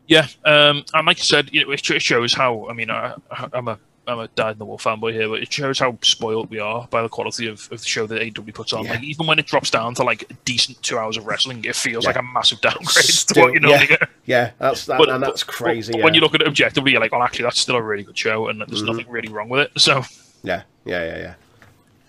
[0.07, 0.27] yeah.
[0.45, 3.15] Um, and like you said, you know, it, it shows how I mean I,
[3.51, 3.77] I'm a
[4.09, 6.87] I'm a dyed in the wool fanboy here, but it shows how spoiled we are
[6.89, 8.83] by the quality of, of the show that AEW puts on.
[8.85, 8.91] Yeah.
[8.91, 11.75] Like even when it drops down to like a decent two hours of wrestling, it
[11.75, 12.09] feels Yeah.
[12.09, 13.97] like a massive downgrade to what you normally yeah.
[14.25, 15.91] Yeah, that's that, But- and that's crazy.
[15.91, 16.03] But yeah.
[16.05, 18.17] when you look at it objectively, you're like, well, actually, that's still a really good
[18.17, 18.87] show, and there's Mhm.
[18.87, 19.71] nothing really wrong with it.
[19.79, 20.03] So
[20.43, 21.33] yeah, yeah, yeah, yeah.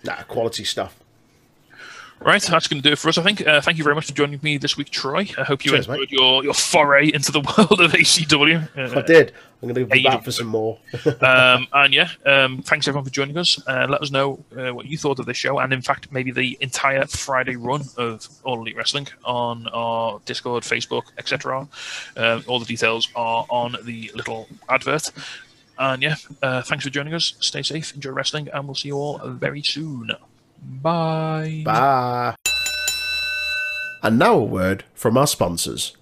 [0.03, 0.95] Nah, quality stuff.
[2.23, 3.47] Right, that's going to do it for us, I think.
[3.47, 5.27] Uh, thank you very much for joining me this week, Troy.
[5.39, 6.11] I hope you Cheers, enjoyed mate.
[6.11, 8.77] your, your foray into the world of AEW.
[8.77, 9.33] Uh, I did.
[9.61, 10.77] I'm going to be back for some more.
[11.21, 13.59] um, and yeah, um, thanks everyone for joining us.
[13.67, 16.31] Uh, let us know uh, what you thought of this show, and in fact, maybe
[16.31, 21.67] the entire Friday run of All Elite Wrestling on our Discord, Facebook, etc.
[22.17, 25.11] Um, all the details are on the little advert.
[25.79, 27.33] And yeah, uh, thanks for joining us.
[27.39, 30.11] Stay safe, enjoy wrestling, and we'll see you all very soon.
[30.61, 31.63] Bye.
[31.65, 32.35] Bye.
[34.03, 35.95] And now a word from our sponsors.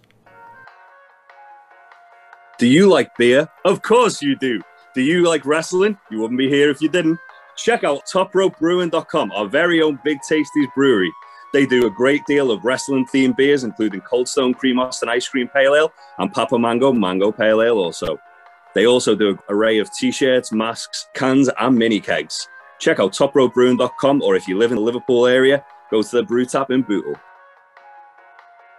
[2.57, 3.47] Do you like beer?
[3.63, 4.61] Of course you do.
[4.93, 5.97] Do you like wrestling?
[6.11, 7.19] You wouldn't be here if you didn't.
[7.55, 11.11] Check out topropebrewing.com, our very own Big Tasties brewery.
[11.51, 15.27] They do a great deal of wrestling themed beers, including Cold Stone Cream Austin Ice
[15.27, 18.19] Cream Pale Ale and Papa Mango Mango Pale Ale also.
[18.75, 22.47] They also do an array of t-shirts, masks, cans, and mini kegs.
[22.79, 26.45] Check out topropebrewing.com, or if you live in the Liverpool area, go to the brew
[26.45, 27.15] tap in Bootle.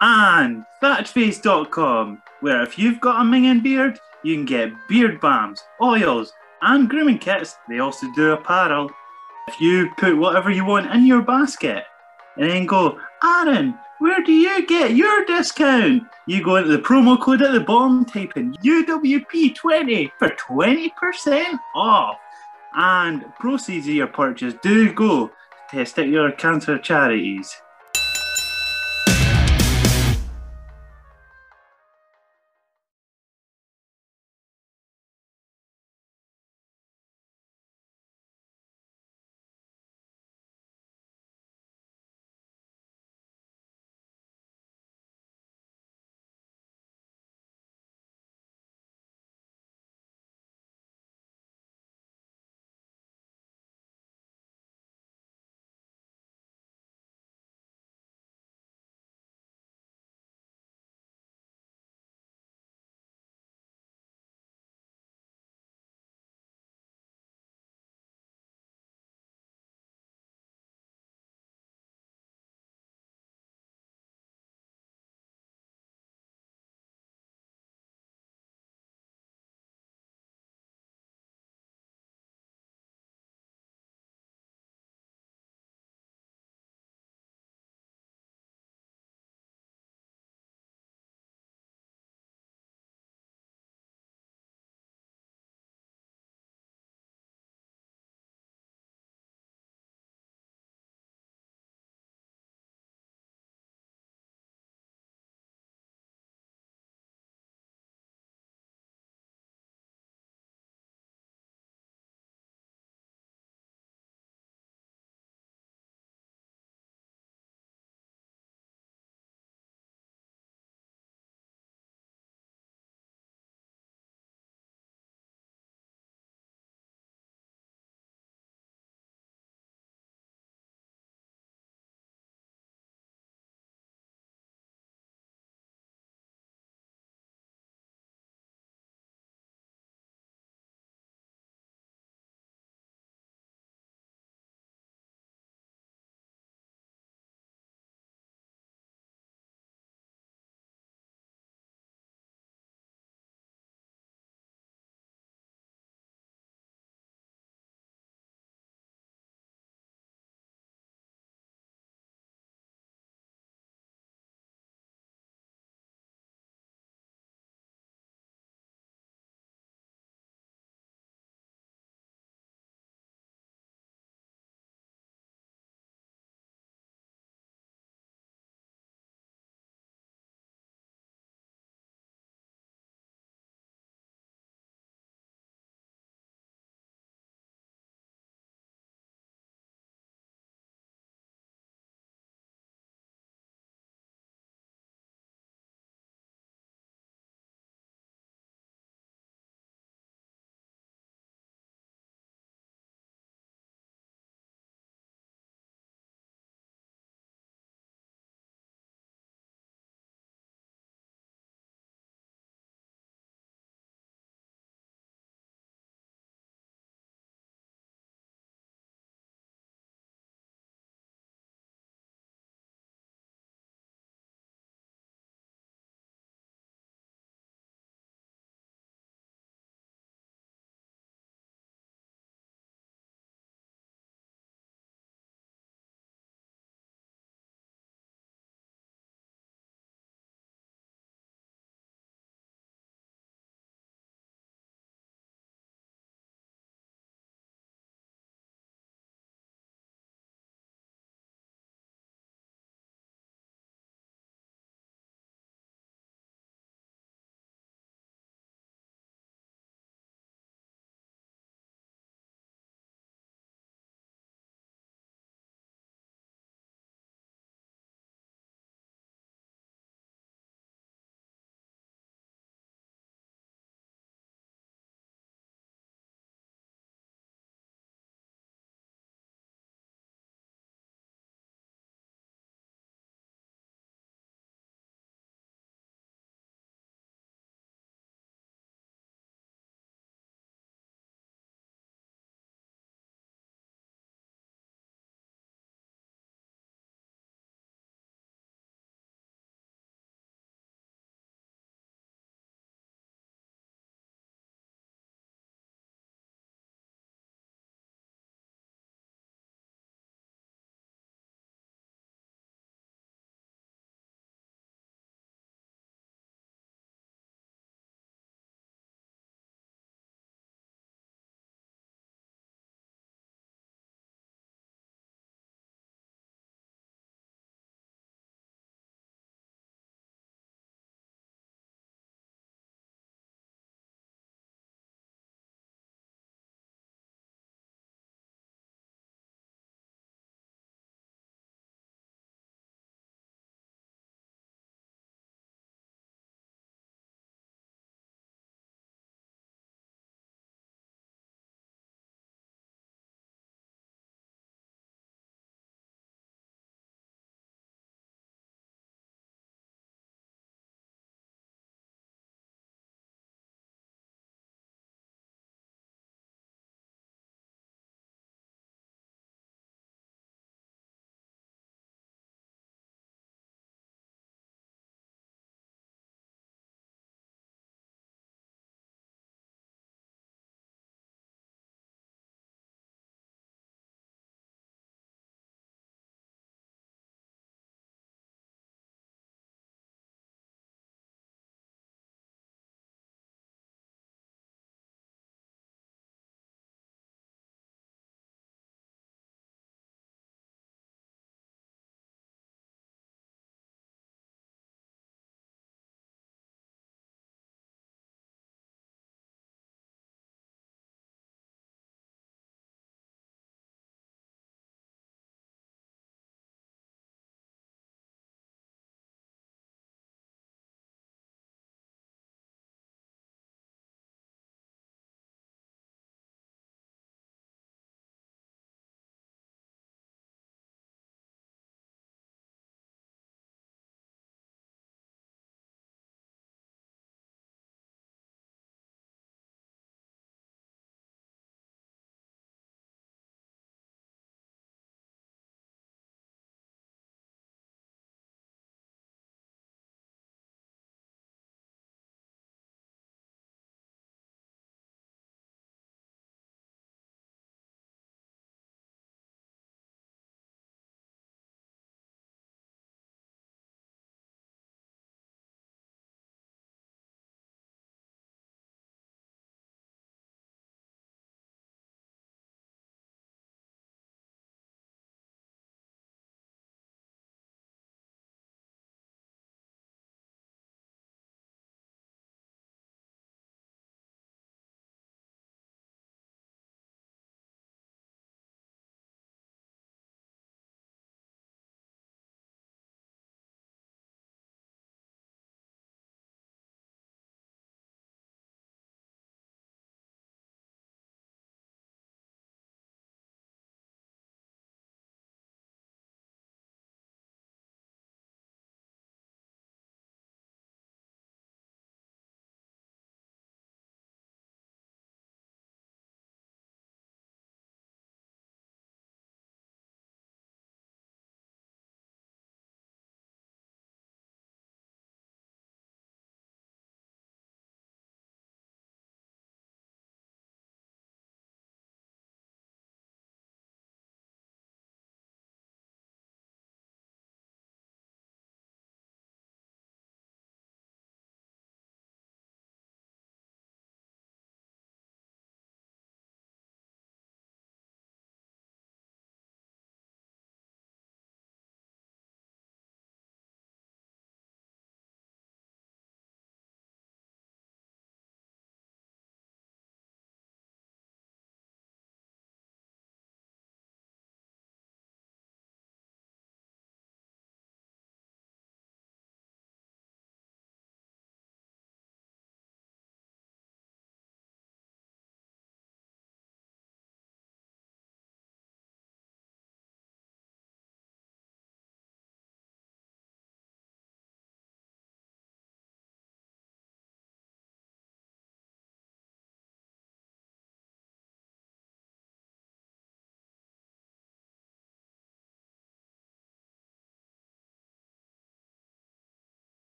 [0.00, 6.32] and thatchface.com, where if you've got a minging beard, you can get beard balms, oils,
[6.62, 7.56] and grooming kits.
[7.68, 8.90] They also do apparel.
[9.48, 11.84] If you put whatever you want in your basket
[12.36, 16.04] and then go, Aaron, where do you get your discount?
[16.26, 22.18] You go into the promo code at the bottom, type in UWP20 for 20% off.
[22.80, 25.32] And proceeds of your purchase do go
[25.72, 27.60] to your cancer charities.